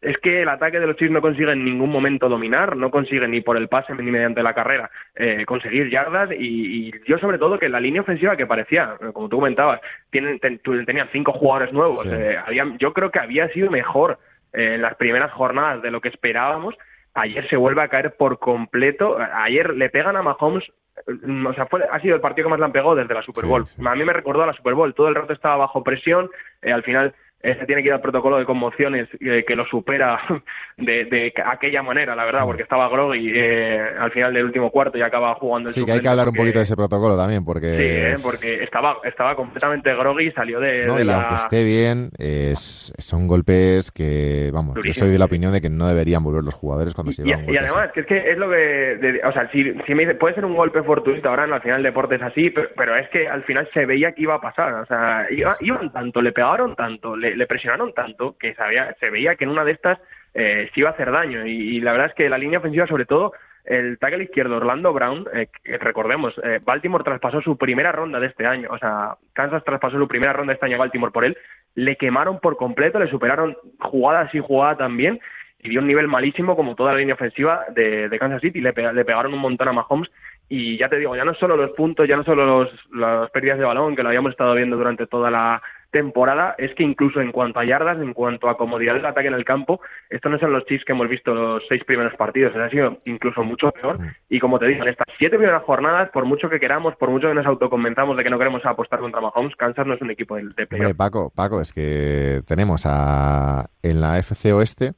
es 0.01 0.17
que 0.19 0.43
el 0.43 0.49
ataque 0.49 0.81
de 0.81 0.87
los 0.87 0.97
Chiefs 0.97 1.13
no 1.13 1.21
consigue 1.21 1.53
en 1.53 1.65
ningún 1.65 1.91
momento 1.91 2.29
dominar, 2.29 2.77
no 2.77 2.91
consigue 2.91 3.29
ni 3.29 3.43
por 3.43 3.57
el 3.57 3.69
pase 3.69 3.95
ni 3.95 4.11
mediante 4.11 4.43
la 4.43 4.55
carrera 4.55 4.91
eh, 5.15 5.45
conseguir 5.47 5.91
yardas 5.91 6.31
y, 6.33 6.91
yo 7.07 7.19
sobre 7.19 7.39
todo 7.39 7.59
que 7.59 7.69
la 7.69 7.81
línea 7.81 8.01
ofensiva 8.01 8.37
que 8.37 8.47
parecía, 8.47 8.97
como 9.13 9.29
tú 9.29 9.37
comentabas, 9.37 9.81
tienen, 10.11 10.41
tenían 10.41 11.09
cinco 11.13 11.33
jugadores 11.33 11.73
nuevos, 11.73 12.07
eh, 12.07 12.39
yo 12.79 12.93
creo 12.93 13.11
que 13.11 13.19
había 13.19 13.49
sido 13.49 13.71
mejor 13.71 14.19
eh, 14.53 14.75
en 14.75 14.83
las 14.83 14.95
primeras 14.95 15.33
jornadas 15.33 15.83
de 15.83 15.91
lo 15.91 16.01
que 16.01 16.09
esperábamos, 16.09 16.75
ayer 17.13 17.47
se 17.49 17.57
vuelve 17.57 17.83
a 17.83 17.89
caer 17.89 18.15
por 18.17 18.39
completo, 18.39 19.19
ayer 19.19 19.75
le 19.75 19.91
pegan 19.91 20.17
a 20.17 20.23
Mahomes 20.23 20.65
o 21.07 21.55
sea, 21.55 21.65
fue, 21.67 21.83
ha 21.91 21.99
sido 22.01 22.15
el 22.15 22.21
partido 22.21 22.47
que 22.47 22.51
más 22.51 22.59
le 22.59 22.67
han 22.67 22.73
pegado 22.73 22.95
desde 22.95 23.15
la 23.15 23.23
Super 23.23 23.47
Bowl. 23.47 23.65
A 23.87 23.95
mí 23.95 24.05
me 24.05 24.13
recordó 24.13 24.43
a 24.43 24.47
la 24.47 24.53
Super 24.53 24.75
Bowl, 24.75 24.95
todo 24.95 25.09
el 25.09 25.15
rato 25.15 25.33
estaba 25.33 25.57
bajo 25.57 25.83
presión, 25.83 26.31
al 26.63 26.83
final 26.83 27.15
se 27.43 27.67
tiene 27.67 27.83
que 27.83 27.89
ir 27.89 27.95
al 27.95 28.01
protocolo 28.03 28.39
de 28.39 28.45
conmociones 28.45 29.09
eh, 29.19 29.45
que 29.47 29.55
lo 29.55 29.65
supera 29.67 30.21
de, 30.77 31.33
aquella 31.47 31.83
manera, 31.83 32.15
la 32.15 32.25
verdad, 32.25 32.45
porque 32.45 32.63
estaba 32.63 32.89
groggy 32.89 33.33
eh, 33.35 33.81
al 33.99 34.11
final 34.11 34.35
del 34.35 34.45
último 34.45 34.71
cuarto 34.71 34.99
y 34.99 35.03
acaba 35.03 35.35
jugando 35.37 35.69
el 35.69 35.75
Sí, 35.75 35.85
que 35.85 35.93
hay 35.93 36.01
que 36.01 36.09
hablar 36.09 36.29
un 36.29 36.35
poquito 36.35 36.59
de 36.59 36.65
ese 36.65 36.77
protocolo 36.77 37.17
también, 37.17 37.45
porque... 37.45 37.77
Sí, 37.77 37.83
eh, 37.83 38.17
porque 38.23 38.63
estaba, 38.63 38.99
estaba 39.05 39.35
completamente 39.35 39.95
groggy 39.95 40.27
y 40.27 40.33
salió 40.33 40.61
de, 40.61 40.85
no, 40.87 41.03
y 41.03 41.09
aunque 41.09 41.35
esté 41.37 41.65
bien, 41.65 42.11
son 42.55 43.27
golpes 43.27 43.91
que, 43.91 44.51
vamos, 44.53 44.77
yo 44.85 44.93
soy 44.93 45.09
de 45.09 45.19
la 45.19 45.25
opinión 45.25 45.53
de 45.53 45.63
que 45.63 45.71
no 45.71 45.89
deberían 45.89 46.23
volver 46.23 46.45
los 46.45 46.55
jugadores 46.55 46.93
cuando 46.95 47.13
se 47.13 47.23
llevan 47.23 47.49
Y, 47.49 47.55
y 47.55 47.57
además, 47.57 47.91
que 47.93 48.01
es 48.01 48.07
que 48.07 48.33
es 48.33 48.37
lo 48.37 48.51
que... 48.51 49.21
o 49.25 49.33
sea, 49.33 49.51
si, 49.51 49.65
me 49.95 50.03
dice, 50.03 50.15
puede 50.15 50.35
ser 50.35 50.45
un 50.45 50.55
golpe 50.55 50.83
fortuito 50.83 51.29
ahora, 51.31 51.45
en 51.45 51.53
al 51.55 51.63
final 51.63 51.79
el 51.79 51.85
deporte 51.85 52.17
es 52.17 52.23
así, 52.23 52.51
pero, 52.51 52.97
es 52.97 53.09
que 53.09 53.29
al 53.29 53.45
final 53.45 53.67
se 53.73 53.87
veía 53.87 54.13
que 54.13 54.23
iba 54.23 54.35
a 54.35 54.41
pasar, 54.41 54.75
o 54.75 54.87
sea, 54.87 55.27
iban 55.61 55.91
tanto, 55.91 56.21
le 56.21 56.33
pegaron 56.33 56.77
tanto, 56.77 57.17
le 57.17 57.30
le, 57.37 57.47
presionaron 57.47 57.93
tanto 57.93 58.37
que 58.39 58.55
sabía, 58.55 58.95
se 59.01 59.11
veía 59.11 59.37
que 59.37 59.45
en 59.45 59.51
una 59.51 59.65
de 59.65 59.73
estas 59.73 59.99
eh, 60.35 60.71
se 60.73 60.81
iba 60.81 60.91
a 60.91 60.93
hacer 60.93 61.11
daño. 61.11 61.47
Y, 61.47 61.81
la 61.81 61.93
verdad 61.93 62.09
es 62.09 62.15
que 62.15 62.29
la 62.29 62.39
línea 62.39 62.59
ofensiva, 62.59 62.87
sobre 62.87 63.07
todo, 63.07 63.33
el 63.65 63.99
tackle 63.99 64.25
izquierdo 64.25 64.57
Orlando 64.57 64.93
Brown, 64.93 65.27
eh, 65.33 65.49
recordemos, 65.79 66.35
eh, 66.43 66.61
Baltimore 66.63 67.05
traspasó 67.05 67.41
su 67.41 67.57
primera 67.57 67.93
ronda 67.93 68.19
de 68.19 68.29
este 68.29 68.47
año, 68.47 68.69
o 68.71 68.79
sea, 68.79 69.17
Kansas 69.35 69.65
traspasó 69.65 69.99
su 69.99 70.09
primera 70.09 70.33
ronda 70.33 70.53
de 70.53 70.55
este 70.55 70.67
año 70.67 70.77
a 70.77 70.81
Baltimore 70.81 71.13
por 71.13 71.25
él, 71.25 71.37
le 71.75 71.97
quemaron 71.97 72.41
por 72.41 72.57
completo, 72.57 72.99
le 72.99 73.11
superaron 73.11 73.57
jugada 73.79 74.29
y 74.33 74.39
jugada 74.39 74.77
también, 74.77 75.21
y 75.63 75.69
dio 75.69 75.81
un 75.81 75.87
nivel 75.87 76.09
malísimo 76.09 76.57
como 76.57 76.75
toda 76.75 76.93
la 76.93 76.99
línea 76.99 77.15
ofensiva 77.15 77.67
de, 77.75 78.17
Kansas 78.19 78.41
City, 78.41 78.61
le, 78.61 78.73
le 78.73 79.05
pegaron 79.05 79.35
un 79.35 79.41
montón 79.41 79.69
a 79.69 79.73
Mahomes, 79.73 80.11
y 80.53 80.77
ya 80.77 80.89
te 80.89 80.97
digo, 80.97 81.15
ya 81.15 81.25
no 81.25 81.33
solo 81.35 81.57
los 81.57 81.71
puntos, 81.71 82.09
ya 82.09 82.17
no 82.17 82.25
solo 82.25 82.45
los, 82.45 82.71
las 82.93 83.31
pérdidas 83.31 83.59
de 83.59 83.65
balón, 83.65 83.95
que 83.95 84.03
lo 84.03 84.09
habíamos 84.09 84.33
estado 84.33 84.55
viendo 84.55 84.77
durante 84.77 85.07
toda 85.07 85.31
la 85.31 85.63
temporada 85.91 86.55
es 86.59 86.75
que 86.75 86.83
incluso 86.83 87.21
en 87.21 87.33
cuanto 87.33 87.61
a 87.61 87.65
yardas, 87.65 87.99
en 87.99 88.15
cuanto 88.15 88.49
a 88.49 88.57
comodidad 88.57 88.95
del 88.95 89.07
ataque 89.07 89.29
en 89.29 89.35
el 89.35 89.45
campo, 89.45 89.81
estos 90.09 90.31
no 90.31 90.39
son 90.39 90.53
los 90.53 90.65
Chiefs 90.67 90.85
que 90.85 90.93
hemos 90.93 91.09
visto 91.09 91.35
los 91.35 91.63
seis 91.69 91.85
primeros 91.85 92.15
partidos, 92.15 92.55
ha 92.57 92.71
sido 92.71 92.99
incluso 93.05 93.43
mucho 93.43 93.71
peor. 93.73 93.99
Y 94.29 94.39
como 94.39 94.59
te 94.59 94.67
digo, 94.67 94.83
en 94.83 94.89
estas 94.89 95.07
siete 95.19 95.37
primeras 95.37 95.63
jornadas, 95.65 96.11
por 96.11 96.25
mucho 96.25 96.49
que 96.49 96.61
queramos, 96.61 96.97
por 96.97 97.11
mucho 97.11 97.29
que 97.29 97.35
nos 97.35 97.47
autoconventamos 97.47 98.17
de 98.17 98.25
que 98.25 98.31
no 98.31 98.39
queremos 98.39 98.65
apostar 98.65 99.01
contra 99.01 99.21
Mahomes, 99.21 99.57
Kansas 99.57 99.87
no 99.87 99.95
es 99.95 100.03
un 100.03 100.11
equipo 100.11 100.37
de, 100.37 100.45
de 100.57 100.95
Paco, 100.95 101.33
Paco, 101.35 101.61
es 101.61 101.73
que 101.73 102.43
tenemos 102.47 102.85
a 102.87 103.67
en 103.83 104.01
la 104.01 104.19
FC 104.19 104.53
Oeste 104.53 104.93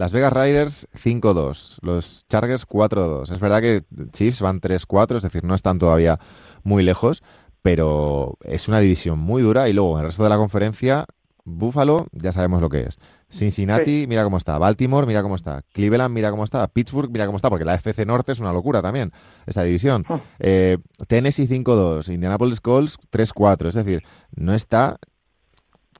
las 0.00 0.14
Vegas 0.14 0.32
Riders 0.32 0.88
5-2, 0.94 1.78
los 1.82 2.26
Chargers 2.26 2.66
4-2. 2.66 3.30
Es 3.32 3.38
verdad 3.38 3.60
que 3.60 3.82
Chiefs 4.12 4.40
van 4.40 4.58
3-4, 4.58 5.16
es 5.16 5.22
decir, 5.22 5.44
no 5.44 5.54
están 5.54 5.78
todavía 5.78 6.18
muy 6.64 6.82
lejos, 6.82 7.22
pero 7.62 8.38
es 8.42 8.68
una 8.68 8.80
división 8.80 9.18
muy 9.18 9.42
dura 9.42 9.68
y 9.68 9.72
luego 9.72 9.94
en 9.94 10.00
el 10.00 10.06
resto 10.06 10.22
de 10.22 10.30
la 10.30 10.36
conferencia, 10.36 11.06
Buffalo 11.44 12.06
ya 12.12 12.32
sabemos 12.32 12.60
lo 12.60 12.68
que 12.68 12.82
es. 12.82 12.98
Cincinnati, 13.30 14.06
mira 14.08 14.24
cómo 14.24 14.36
está. 14.36 14.58
Baltimore, 14.58 15.06
mira 15.06 15.22
cómo 15.22 15.36
está. 15.36 15.62
Cleveland, 15.72 16.12
mira 16.12 16.30
cómo 16.30 16.44
está. 16.44 16.66
Pittsburgh, 16.68 17.10
mira 17.10 17.26
cómo 17.26 17.36
está, 17.36 17.48
porque 17.48 17.64
la 17.64 17.74
FC 17.74 18.04
Norte 18.04 18.32
es 18.32 18.40
una 18.40 18.52
locura 18.52 18.82
también, 18.82 19.12
esa 19.46 19.62
división. 19.62 20.04
Ah. 20.08 20.20
Eh, 20.38 20.78
Tennessee 21.06 21.46
5-2, 21.46 22.12
Indianapolis 22.12 22.60
Colts 22.60 22.98
3-4, 23.12 23.68
es 23.68 23.74
decir, 23.74 24.02
no 24.34 24.54
está 24.54 24.98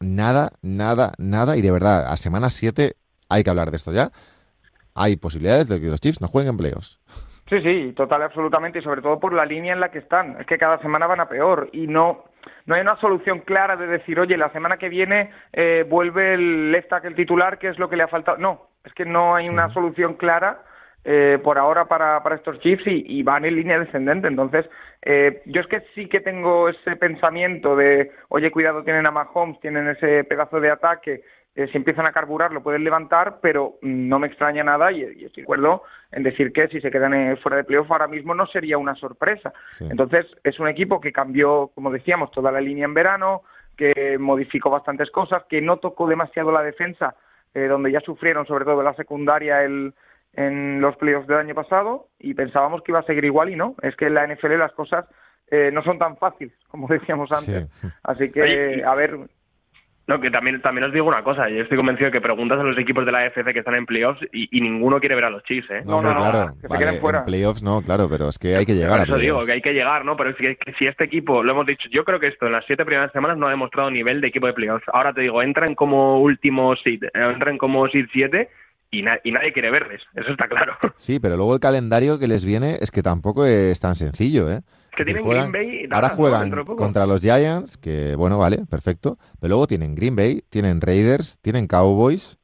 nada, 0.00 0.52
nada, 0.62 1.14
nada. 1.18 1.56
Y 1.56 1.62
de 1.62 1.70
verdad, 1.70 2.06
a 2.08 2.16
semana 2.16 2.50
7 2.50 2.96
hay 3.28 3.44
que 3.44 3.50
hablar 3.50 3.70
de 3.70 3.76
esto 3.76 3.92
ya. 3.92 4.10
Hay 4.94 5.16
posibilidades 5.16 5.68
de 5.68 5.80
que 5.80 5.86
los 5.86 6.00
Chiefs 6.00 6.20
no 6.20 6.28
jueguen 6.28 6.50
en 6.50 6.56
playoffs. 6.56 6.98
Sí, 7.50 7.60
sí, 7.62 7.92
total, 7.96 8.22
absolutamente, 8.22 8.78
y 8.78 8.82
sobre 8.82 9.02
todo 9.02 9.18
por 9.18 9.32
la 9.32 9.44
línea 9.44 9.72
en 9.72 9.80
la 9.80 9.90
que 9.90 9.98
están. 9.98 10.40
Es 10.40 10.46
que 10.46 10.56
cada 10.56 10.78
semana 10.78 11.08
van 11.08 11.18
a 11.18 11.28
peor 11.28 11.68
y 11.72 11.88
no, 11.88 12.26
no 12.66 12.76
hay 12.76 12.80
una 12.80 12.94
solución 13.00 13.40
clara 13.40 13.74
de 13.74 13.88
decir, 13.88 14.20
oye, 14.20 14.36
la 14.36 14.52
semana 14.52 14.76
que 14.76 14.88
viene 14.88 15.32
eh, 15.52 15.84
vuelve 15.88 16.34
el 16.34 16.70
left 16.70 16.90
tackle 16.90 17.16
titular, 17.16 17.58
que 17.58 17.66
es 17.66 17.78
lo 17.80 17.90
que 17.90 17.96
le 17.96 18.04
ha 18.04 18.08
faltado. 18.08 18.38
No, 18.38 18.68
es 18.84 18.94
que 18.94 19.04
no 19.04 19.34
hay 19.34 19.48
una 19.48 19.68
solución 19.74 20.14
clara 20.14 20.62
eh, 21.02 21.40
por 21.42 21.58
ahora 21.58 21.86
para, 21.86 22.22
para 22.22 22.36
estos 22.36 22.60
Chiefs 22.60 22.84
y, 22.86 23.20
van 23.24 23.44
en 23.44 23.56
línea 23.56 23.80
descendente. 23.80 24.28
Entonces, 24.28 24.64
eh, 25.02 25.42
yo 25.46 25.60
es 25.60 25.66
que 25.66 25.80
sí 25.96 26.06
que 26.06 26.20
tengo 26.20 26.68
ese 26.68 26.94
pensamiento 26.94 27.74
de, 27.74 28.12
oye, 28.28 28.52
cuidado, 28.52 28.84
tienen 28.84 29.06
a 29.06 29.10
Mahomes, 29.10 29.58
tienen 29.58 29.88
ese 29.88 30.22
pedazo 30.22 30.60
de 30.60 30.70
ataque 30.70 31.22
eh, 31.56 31.68
si 31.72 31.76
empiezan 31.76 32.06
a 32.06 32.12
carburar 32.12 32.52
lo 32.52 32.62
pueden 32.62 32.84
levantar, 32.84 33.38
pero 33.42 33.74
no 33.82 34.20
me 34.20 34.28
extraña 34.28 34.62
nada 34.62 34.92
y, 34.92 35.02
estoy 35.02 35.42
de 35.42 35.42
acuerdo 35.42 35.82
en 36.12 36.22
decir 36.22 36.52
que 36.52 36.68
si 36.68 36.80
se 36.80 36.92
quedan 36.92 37.12
eh, 37.12 37.36
fuera 37.36 37.56
de 37.56 37.64
playoff 37.64 37.90
ahora 37.90 38.06
mismo 38.06 38.34
no 38.34 38.46
sería 38.46 38.78
una 38.78 38.94
sorpresa. 38.94 39.52
Entonces 39.80 40.26
es 40.44 40.60
un 40.60 40.68
equipo 40.68 41.00
que 41.00 41.12
cambió, 41.12 41.72
como 41.74 41.90
decíamos, 41.90 42.30
toda 42.30 42.52
la 42.52 42.60
línea 42.60 42.84
en 42.84 42.94
verano, 42.94 43.42
que 43.76 44.16
modificó 44.18 44.70
bastantes 44.70 45.10
cosas, 45.10 45.42
que 45.48 45.60
no 45.60 45.78
tocó 45.78 46.06
demasiado 46.06 46.52
la 46.52 46.62
defensa, 46.62 47.16
eh, 47.52 47.66
donde 47.66 47.90
ya 47.90 48.00
sufrieron 48.00 48.46
sobre 48.46 48.64
todo 48.64 48.82
la 48.84 48.94
secundaria 48.94 49.64
el, 49.64 49.92
en 50.34 50.80
los 50.80 50.96
playoffs 50.96 51.26
del 51.26 51.38
año 51.38 51.54
pasado 51.56 52.06
y 52.20 52.34
pensábamos 52.34 52.82
que 52.82 52.92
iba 52.92 53.00
a 53.00 53.04
seguir 53.04 53.24
igual 53.24 53.50
y 53.50 53.56
no. 53.56 53.74
Es 53.82 53.96
que 53.96 54.06
en 54.06 54.14
la 54.14 54.26
NFL 54.26 54.56
las 54.56 54.72
cosas 54.72 55.04
no 55.72 55.82
son 55.82 55.98
tan 55.98 56.16
fáciles 56.16 56.54
como 56.68 56.86
decíamos 56.88 57.32
antes. 57.32 57.68
Así 58.04 58.30
que, 58.30 58.84
a 58.84 58.94
ver, 58.94 59.18
no, 60.06 60.20
que 60.20 60.30
también, 60.30 60.60
también 60.60 60.84
os 60.86 60.92
digo 60.92 61.06
una 61.06 61.22
cosa, 61.22 61.48
yo 61.48 61.62
estoy 61.62 61.78
convencido 61.78 62.06
de 62.06 62.12
que 62.12 62.20
preguntas 62.20 62.58
a 62.58 62.64
los 62.64 62.76
equipos 62.78 63.06
de 63.06 63.12
la 63.12 63.20
AFC 63.20 63.52
que 63.52 63.60
están 63.60 63.76
en 63.76 63.86
playoffs 63.86 64.20
y, 64.32 64.60
ninguno 64.60 64.98
quiere 64.98 65.14
ver 65.14 65.26
a 65.26 65.30
los 65.30 65.44
Chiefs, 65.44 65.70
¿eh? 65.70 65.82
No, 65.84 66.02
no, 66.02 66.12
claro, 66.14 66.54
que 66.60 66.66
se 66.66 66.78
queden 66.78 67.00
fuera. 67.00 67.20
En 67.20 67.24
playoffs 67.26 67.62
no, 67.62 67.80
claro, 67.80 68.08
pero 68.08 68.28
es 68.28 68.38
que 68.38 68.56
hay 68.56 68.66
que 68.66 68.74
llegar 68.74 69.02
eso 69.02 69.16
digo, 69.16 69.44
que 69.44 69.52
hay 69.52 69.62
que 69.62 69.72
llegar, 69.72 70.04
¿no? 70.04 70.16
Pero 70.16 70.30
es 70.30 70.36
que, 70.36 70.58
si 70.78 70.86
este 70.86 71.04
equipo, 71.04 71.42
lo 71.42 71.52
hemos 71.52 71.66
dicho, 71.66 71.88
yo 71.92 72.04
creo 72.04 72.18
que 72.18 72.26
esto 72.26 72.46
en 72.46 72.52
las 72.52 72.64
siete 72.66 72.84
primeras 72.84 73.12
semanas 73.12 73.38
no 73.38 73.46
ha 73.46 73.50
demostrado 73.50 73.90
nivel 73.90 74.20
de 74.20 74.28
equipo 74.28 74.46
de 74.46 74.52
playoffs. 74.52 74.84
Ahora 74.92 75.12
te 75.12 75.20
digo, 75.20 75.42
entran 75.42 75.74
como 75.74 76.20
último 76.20 76.74
seed, 76.82 77.04
entran 77.14 77.56
como 77.56 77.88
seed 77.88 78.06
7 78.12 78.48
y, 78.90 78.98
y, 78.98 79.02
nadie 79.02 79.52
quiere 79.52 79.70
verles, 79.70 80.02
eso 80.14 80.30
está 80.30 80.48
claro. 80.48 80.76
Sí, 80.96 81.20
pero 81.20 81.36
luego 81.36 81.54
el 81.54 81.60
calendario 81.60 82.18
que 82.18 82.26
les 82.26 82.44
viene 82.44 82.78
es 82.80 82.90
que 82.90 83.02
tampoco 83.02 83.46
es 83.46 83.78
tan 83.78 83.94
sencillo, 83.94 84.50
¿eh? 84.50 84.62
Que 84.94 85.04
tienen 85.04 85.28
Green 85.28 85.52
Bay. 85.52 85.88
ahora 85.90 86.10
juegan 86.10 86.50
contra 86.64 87.06
los 87.06 87.20
Giants, 87.20 87.76
que 87.76 88.14
bueno, 88.16 88.38
vale, 88.38 88.66
perfecto. 88.68 89.18
Pero 89.40 89.50
luego 89.50 89.66
tienen 89.66 89.94
Green 89.94 90.16
Bay, 90.16 90.42
tienen 90.50 90.80
Raiders, 90.80 91.38
tienen 91.40 91.66
Cowboys, 91.66 92.38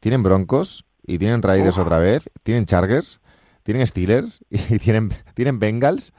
tienen 0.00 0.22
Broncos 0.22 0.84
y 1.04 1.18
tienen 1.18 1.42
Raiders 1.42 1.78
otra 1.78 1.98
vez, 1.98 2.30
tienen 2.42 2.66
Chargers, 2.66 3.20
tienen 3.62 3.86
Steelers 3.86 4.44
y 4.50 4.78
tienen, 4.78 5.10
tienen 5.34 5.58
Bengals 5.58 6.12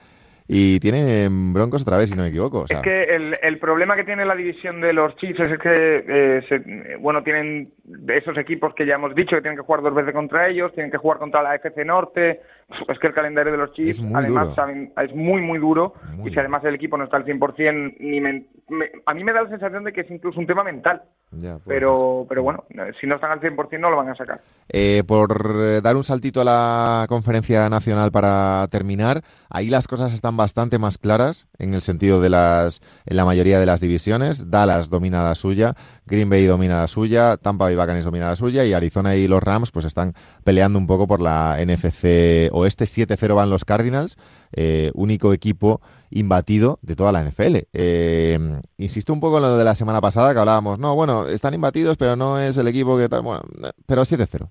y 0.48 0.80
tienen 0.80 1.54
Broncos 1.54 1.84
otra 1.84 1.98
vez, 1.98 2.10
si 2.10 2.16
no 2.16 2.24
me 2.24 2.30
equivoco. 2.30 2.66
Es 2.70 2.80
que 2.82 3.04
el, 3.04 3.36
el, 3.42 3.60
problema 3.60 3.96
que 3.96 4.04
tiene 4.04 4.26
la 4.26 4.36
división 4.36 4.82
de 4.82 4.92
los 4.92 5.16
Chiefs 5.16 5.40
es 5.40 5.58
que, 5.58 6.04
eh, 6.08 6.98
bueno, 7.00 7.24
tienen 7.24 7.72
esos 8.10 8.38
equipos 8.38 8.74
que 8.76 8.86
ya 8.86 8.96
hemos 8.96 9.16
dicho 9.16 9.36
que 9.36 9.42
tienen 9.42 9.58
que 9.58 9.64
jugar 9.64 9.82
dos 9.82 9.96
veces 9.96 10.14
contra 10.14 10.50
ellos, 10.50 10.74
tienen 10.74 10.92
que 10.92 10.98
jugar 10.98 11.18
contra 11.18 11.42
la 11.42 11.56
FC 11.56 11.86
Norte. 11.86 12.42
Es 12.90 13.00
que 13.00 13.08
el 13.08 13.14
calendario 13.14 13.52
de 13.52 13.58
los 13.58 13.74
Chiefs, 13.74 14.02
además, 14.14 14.50
es 15.02 15.16
muy, 15.16 15.42
muy 15.42 15.60
duro. 15.60 15.94
y 16.24 16.30
si 16.30 16.40
además 16.40 16.64
el 16.66 16.76
equipo 16.76 16.98
no 16.98 17.06
está 17.06 17.18
al 17.18 17.26
100%, 17.26 17.96
ni 18.00 18.20
a 19.06 19.14
mí 19.14 19.24
me 19.24 19.34
da 19.34 19.44
la 19.44 19.50
sensación 19.50 19.84
de 19.84 19.92
que 19.92 20.02
es 20.02 20.12
incluso 20.12 20.40
un 20.40 20.48
tema 20.48 20.64
mental. 20.64 21.02
pero, 21.66 22.26
pero 22.30 22.44
bueno, 22.44 22.64
si 23.00 23.08
no 23.08 23.16
están 23.16 23.32
al 23.32 23.42
100% 23.42 23.80
no 23.80 23.90
lo 23.90 23.98
van 23.98 24.10
a 24.10 24.16
sacar. 24.16 24.42
Eh, 24.70 25.04
por 25.06 25.56
eh, 25.60 25.82
dar 25.82 25.96
un 25.96 26.04
saltito 26.04 26.42
a 26.42 26.46
la 26.46 27.06
conferencia 27.10 27.68
nacional 27.70 28.12
para 28.12 28.68
terminar, 28.70 29.22
ahí 29.50 29.70
las 29.70 29.88
cosas 29.88 30.14
están 30.14 30.38
bastante 30.38 30.80
más 30.80 30.98
claras 30.98 31.48
en 31.58 31.74
el 31.74 31.82
sentido 31.82 32.22
de 32.22 32.30
las 32.30 32.82
en 33.06 33.18
la 33.18 33.26
mayoría 33.26 33.60
de 33.60 33.66
las 33.66 33.82
divisiones. 33.82 34.50
Dallas 34.50 34.90
domina 34.90 35.24
la 35.24 35.36
suya, 35.36 35.76
Green 36.06 36.30
Bay 36.30 36.46
domina 36.46 36.82
la 36.82 36.88
suya, 36.88 37.38
Tampa 37.38 37.66
Bay 37.66 37.76
Buccaneers 37.76 38.06
domina 38.06 38.30
la 38.30 38.36
suya 38.36 38.66
y 38.66 38.74
Arizona 38.74 39.16
y 39.16 39.28
los 39.28 39.44
Rams 39.44 39.72
pues 39.72 39.86
están 39.86 40.14
peleando 40.44 40.80
un 40.80 40.88
poco 40.88 41.08
por 41.08 41.22
la 41.22 41.58
NFC 41.64 42.50
Oeste. 42.64 42.86
7-0 42.86 43.36
van 43.36 43.50
los 43.50 43.66
Cardinals, 43.66 44.18
eh, 44.56 44.92
único 44.94 45.34
equipo 45.34 45.82
imbatido 46.10 46.80
de 46.82 46.96
toda 46.96 47.12
la 47.12 47.22
NFL. 47.24 47.68
Eh, 47.74 48.38
insisto 48.78 49.14
un 49.14 49.20
poco 49.20 49.38
en 49.38 49.44
lo 49.44 49.58
de 49.58 49.64
la 49.64 49.76
semana 49.76 50.02
pasada 50.02 50.34
que 50.34 50.40
hablábamos, 50.40 50.80
no, 50.80 50.96
bueno, 50.96 51.28
están 51.28 51.54
imbatidos, 51.54 51.98
pero 51.98 52.16
no 52.16 52.40
es 52.40 52.58
el 52.58 52.68
equipo 52.68 52.98
que 52.98 53.10
tal, 53.10 53.22
bueno, 53.22 53.42
pero 53.86 54.04
7-0. 54.04 54.50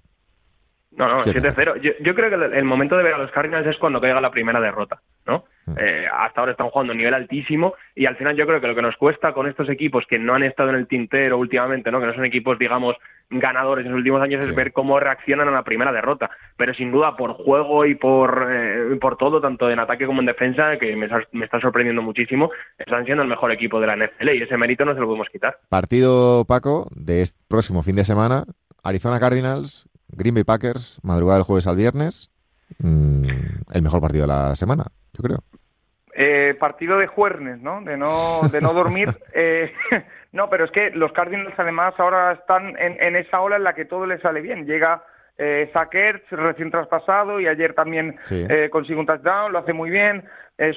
No, 0.96 1.08
no, 1.08 1.18
7-0. 1.20 1.80
Yo, 1.80 1.92
yo, 2.00 2.14
creo 2.14 2.28
que 2.28 2.58
el 2.58 2.64
momento 2.64 2.96
de 2.96 3.02
ver 3.02 3.14
a 3.14 3.18
los 3.18 3.30
Cardinals 3.30 3.66
es 3.66 3.78
cuando 3.78 4.00
caiga 4.00 4.20
la 4.20 4.30
primera 4.30 4.60
derrota, 4.60 5.00
¿no? 5.26 5.44
Eh, 5.78 6.06
hasta 6.12 6.40
ahora 6.40 6.52
están 6.52 6.68
jugando 6.68 6.92
a 6.92 6.96
nivel 6.96 7.14
altísimo 7.14 7.74
y 7.94 8.04
al 8.04 8.16
final 8.16 8.36
yo 8.36 8.46
creo 8.46 8.60
que 8.60 8.66
lo 8.66 8.74
que 8.74 8.82
nos 8.82 8.96
cuesta 8.96 9.32
con 9.32 9.46
estos 9.46 9.70
equipos 9.70 10.04
que 10.06 10.18
no 10.18 10.34
han 10.34 10.42
estado 10.42 10.70
en 10.70 10.76
el 10.76 10.88
tintero 10.88 11.38
últimamente, 11.38 11.90
¿no? 11.90 12.00
Que 12.00 12.06
no 12.06 12.14
son 12.14 12.26
equipos, 12.26 12.58
digamos, 12.58 12.96
ganadores 13.32 13.84
en 13.84 13.92
los 13.92 13.98
últimos 13.98 14.22
años 14.22 14.44
es 14.44 14.54
ver 14.54 14.72
cómo 14.72 14.98
reaccionan 15.00 15.48
a 15.48 15.52
la 15.52 15.62
primera 15.62 15.92
derrota. 15.92 16.30
Pero 16.56 16.74
sin 16.74 16.90
duda 16.90 17.16
por 17.16 17.32
juego 17.32 17.84
y 17.86 17.94
por, 17.94 18.48
eh, 18.50 18.96
por 19.00 19.16
todo, 19.16 19.40
tanto 19.40 19.70
en 19.70 19.78
ataque 19.78 20.06
como 20.06 20.20
en 20.20 20.26
defensa, 20.26 20.78
que 20.78 20.94
me, 20.96 21.08
me 21.32 21.44
está 21.44 21.60
sorprendiendo 21.60 22.02
muchísimo, 22.02 22.50
están 22.78 23.04
siendo 23.04 23.22
el 23.22 23.28
mejor 23.28 23.52
equipo 23.52 23.80
de 23.80 23.86
la 23.86 23.96
NFL 23.96 24.30
y 24.34 24.42
ese 24.42 24.56
mérito 24.56 24.84
no 24.84 24.94
se 24.94 25.00
lo 25.00 25.06
podemos 25.06 25.28
quitar. 25.28 25.58
Partido, 25.68 26.44
Paco, 26.44 26.88
de 26.94 27.22
este 27.22 27.38
próximo 27.48 27.82
fin 27.82 27.96
de 27.96 28.04
semana, 28.04 28.44
Arizona 28.82 29.20
Cardinals 29.20 29.88
Green 30.12 30.34
Bay 30.34 30.44
Packers, 30.44 31.00
madrugada 31.02 31.38
del 31.38 31.44
jueves 31.44 31.66
al 31.66 31.76
viernes. 31.76 32.30
Mm, 32.78 33.24
el 33.72 33.82
mejor 33.82 34.00
partido 34.00 34.22
de 34.22 34.28
la 34.28 34.54
semana, 34.56 34.84
yo 35.14 35.22
creo. 35.22 35.38
Eh, 36.14 36.54
partido 36.60 36.98
de 36.98 37.06
juernes, 37.06 37.60
¿no? 37.60 37.80
De 37.82 37.96
no, 37.96 38.40
de 38.50 38.60
no 38.60 38.72
dormir. 38.74 39.08
Eh, 39.34 39.72
no, 40.32 40.48
pero 40.48 40.64
es 40.64 40.70
que 40.70 40.90
los 40.90 41.12
Cardinals 41.12 41.54
además 41.56 41.94
ahora 41.98 42.32
están 42.32 42.74
en, 42.78 43.16
esa 43.16 43.40
ola 43.40 43.56
en 43.56 43.64
la 43.64 43.74
que 43.74 43.84
todo 43.84 44.06
les 44.06 44.20
sale 44.20 44.40
bien. 44.40 44.66
Llega 44.66 45.02
eh, 45.38 45.70
recién 46.30 46.70
traspasado 46.70 47.40
y 47.40 47.46
ayer 47.46 47.74
también 47.74 48.16
eh, 48.30 48.68
consigue 48.70 48.98
un 48.98 49.06
touchdown, 49.06 49.52
lo 49.52 49.58
hace 49.58 49.72
muy 49.72 49.90
bien. 49.90 50.24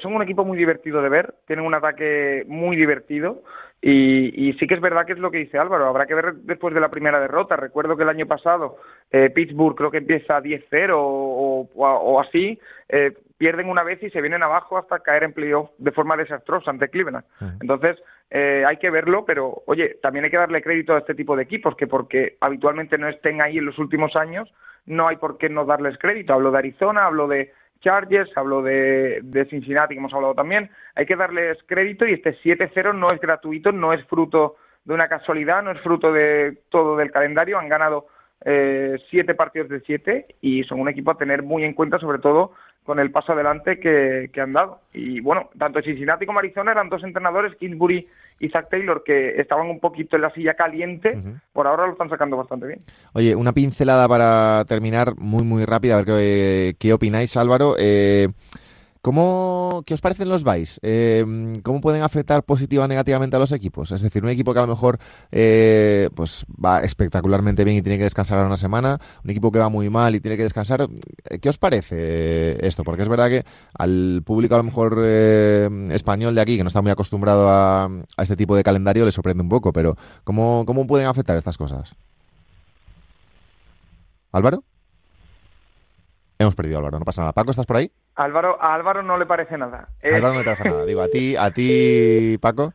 son 0.02 0.14
un 0.14 0.22
equipo 0.22 0.44
muy 0.44 0.58
divertido 0.58 1.00
de 1.02 1.08
ver, 1.08 1.34
tienen 1.46 1.64
un 1.64 1.74
ataque 1.74 2.44
muy 2.46 2.76
divertido. 2.76 3.42
Y, 3.82 4.54
sí 4.58 4.66
que 4.66 4.74
es 4.74 4.80
verdad 4.80 5.06
que 5.06 5.12
es 5.12 5.18
lo 5.18 5.30
que 5.30 5.38
dice 5.38 5.58
Álvaro, 5.58 5.86
habrá 5.86 6.06
que 6.06 6.14
ver 6.14 6.34
después 6.34 6.74
de 6.74 6.80
la 6.80 6.90
primera 6.90 7.20
derrota. 7.20 7.56
Recuerdo 7.56 7.96
que 7.96 8.02
el 8.02 8.08
año 8.08 8.26
pasado 8.26 8.78
eh, 9.10 9.30
Pittsburgh 9.30 9.76
creo 9.76 9.90
que 9.90 9.98
empieza 9.98 10.40
10-0 10.40 10.90
o, 10.92 11.68
o, 11.74 12.20
así, 12.20 12.58
eh, 12.88 13.12
pierden 13.38 13.68
una 13.68 13.82
vez 13.82 14.02
y 14.02 14.10
se 14.10 14.20
vienen 14.20 14.42
abajo 14.42 14.78
hasta 14.78 15.00
caer 15.00 15.24
en 15.24 15.32
playoff 15.32 15.70
de 15.78 15.92
forma 15.92 16.16
desastrosa 16.16 16.70
ante 16.70 16.88
Cleveland. 16.88 17.24
Entonces, 17.60 17.96
eh, 18.30 18.64
hay 18.66 18.78
que 18.78 18.90
verlo, 18.90 19.24
pero 19.24 19.62
oye, 19.66 19.98
también 20.02 20.24
hay 20.24 20.30
que 20.30 20.38
darle 20.38 20.62
crédito 20.62 20.94
a 20.94 20.98
este 20.98 21.14
tipo 21.14 21.36
de 21.36 21.42
equipos, 21.42 21.76
que 21.76 21.86
porque 21.86 22.36
habitualmente 22.40 22.98
no 22.98 23.08
estén 23.08 23.40
ahí 23.42 23.58
en 23.58 23.66
los 23.66 23.78
últimos 23.78 24.16
años, 24.16 24.52
no 24.86 25.08
hay 25.08 25.16
por 25.16 25.36
qué 25.38 25.48
no 25.48 25.64
darles 25.64 25.98
crédito. 25.98 26.32
Hablo 26.32 26.50
de 26.50 26.58
Arizona, 26.58 27.06
hablo 27.06 27.28
de 27.28 27.52
Chargers, 27.80 28.30
hablo 28.36 28.62
de, 28.62 29.46
Cincinnati, 29.50 29.94
que 29.94 29.98
hemos 29.98 30.14
hablado 30.14 30.34
también. 30.34 30.70
Hay 30.94 31.06
que 31.06 31.16
darles 31.16 31.58
crédito 31.66 32.06
y 32.06 32.14
este 32.14 32.36
7-0 32.38 32.94
no 32.94 33.08
es 33.12 33.20
gratuito, 33.20 33.72
no 33.72 33.92
es 33.92 34.04
fruto 34.06 34.56
de 34.84 34.94
una 34.94 35.08
casualidad, 35.08 35.62
no 35.62 35.72
es 35.72 35.80
fruto 35.80 36.12
de 36.12 36.58
todo 36.70 36.96
del 36.96 37.10
calendario. 37.10 37.58
Han 37.58 37.68
ganado 37.68 38.06
eh, 38.44 38.96
siete 39.10 39.34
partidos 39.34 39.68
de 39.68 39.80
siete 39.80 40.26
y 40.40 40.64
son 40.64 40.80
un 40.80 40.88
equipo 40.88 41.10
a 41.10 41.18
tener 41.18 41.42
muy 41.42 41.64
en 41.64 41.74
cuenta, 41.74 41.98
sobre 41.98 42.18
todo 42.18 42.52
con 42.86 43.00
el 43.00 43.10
paso 43.10 43.32
adelante 43.32 43.80
que, 43.80 44.30
han 44.40 44.52
dado. 44.52 44.80
Y 44.94 45.20
bueno, 45.20 45.50
tanto 45.58 45.82
Cincinnati 45.82 46.24
como 46.24 46.38
Arizona 46.38 46.70
eran 46.70 46.88
dos 46.88 47.02
entrenadores, 47.02 47.56
Kingsbury 47.56 48.06
y 48.38 48.48
Zach 48.48 48.68
Taylor, 48.70 49.02
que 49.04 49.40
estaban 49.40 49.68
un 49.68 49.80
poquito 49.80 50.16
en 50.16 50.22
la 50.22 50.30
silla 50.30 50.54
caliente, 50.54 51.18
por 51.52 51.66
ahora 51.66 51.86
lo 51.86 51.92
están 51.92 52.08
sacando 52.08 52.36
bastante 52.36 52.66
bien. 52.68 52.80
Oye, 53.12 53.34
una 53.34 53.52
pincelada 53.52 54.08
para 54.08 54.64
terminar 54.66 55.16
muy, 55.16 55.42
muy 55.42 55.64
rápida, 55.64 55.94
a 55.94 55.96
ver 55.98 56.06
qué, 56.06 56.76
qué 56.78 56.92
opináis, 56.92 57.36
Álvaro. 57.36 57.74
Eh, 57.78 58.28
¿Cómo, 59.06 59.84
¿Qué 59.86 59.94
os 59.94 60.00
parecen 60.00 60.28
los 60.28 60.42
buys? 60.42 60.80
Eh, 60.82 61.24
¿Cómo 61.62 61.80
pueden 61.80 62.02
afectar 62.02 62.42
positiva 62.42 62.86
o 62.86 62.88
negativamente 62.88 63.36
a 63.36 63.38
los 63.38 63.52
equipos? 63.52 63.92
Es 63.92 64.02
decir, 64.02 64.24
un 64.24 64.30
equipo 64.30 64.52
que 64.52 64.58
a 64.58 64.62
lo 64.62 64.66
mejor 64.66 64.98
eh, 65.30 66.10
pues 66.16 66.44
va 66.52 66.80
espectacularmente 66.80 67.62
bien 67.62 67.76
y 67.76 67.82
tiene 67.82 67.98
que 67.98 68.02
descansar 68.02 68.44
una 68.44 68.56
semana, 68.56 68.98
un 69.22 69.30
equipo 69.30 69.52
que 69.52 69.60
va 69.60 69.68
muy 69.68 69.90
mal 69.90 70.16
y 70.16 70.20
tiene 70.20 70.36
que 70.36 70.42
descansar. 70.42 70.88
Eh, 71.30 71.38
¿Qué 71.38 71.48
os 71.48 71.56
parece 71.56 72.66
esto? 72.66 72.82
Porque 72.82 73.02
es 73.02 73.08
verdad 73.08 73.28
que 73.28 73.44
al 73.78 74.22
público 74.26 74.56
a 74.56 74.58
lo 74.58 74.64
mejor 74.64 75.00
español 75.04 76.34
de 76.34 76.40
aquí, 76.40 76.56
que 76.56 76.64
no 76.64 76.68
está 76.68 76.82
muy 76.82 76.90
acostumbrado 76.90 77.48
a, 77.48 77.88
este 78.18 78.34
tipo 78.34 78.56
de 78.56 78.64
calendario, 78.64 79.04
le 79.04 79.12
sorprende 79.12 79.44
un 79.44 79.48
poco, 79.48 79.72
pero 79.72 79.96
¿cómo, 80.24 80.64
cómo 80.66 80.84
pueden 80.84 81.06
afectar 81.06 81.36
estas 81.36 81.56
cosas? 81.56 81.94
¿Álvaro? 84.32 84.64
Hemos 86.40 86.56
perdido 86.56 86.78
Álvaro, 86.78 86.98
no 86.98 87.04
pasa 87.04 87.22
nada. 87.22 87.32
Paco, 87.32 87.52
¿estás 87.52 87.66
por 87.66 87.76
ahí? 87.76 87.92
Álvaro, 88.16 88.60
a 88.60 88.74
Álvaro 88.74 89.02
no 89.02 89.18
le 89.18 89.26
parece 89.26 89.56
nada. 89.58 89.88
A 90.02 90.06
Álvaro 90.16 90.34
no 90.34 90.38
le 90.40 90.44
parece 90.44 90.64
nada. 90.64 90.84
Digo, 90.84 91.02
a 91.02 91.08
ti, 91.08 91.36
a 91.36 91.50
ti, 91.50 92.38
Paco. 92.42 92.72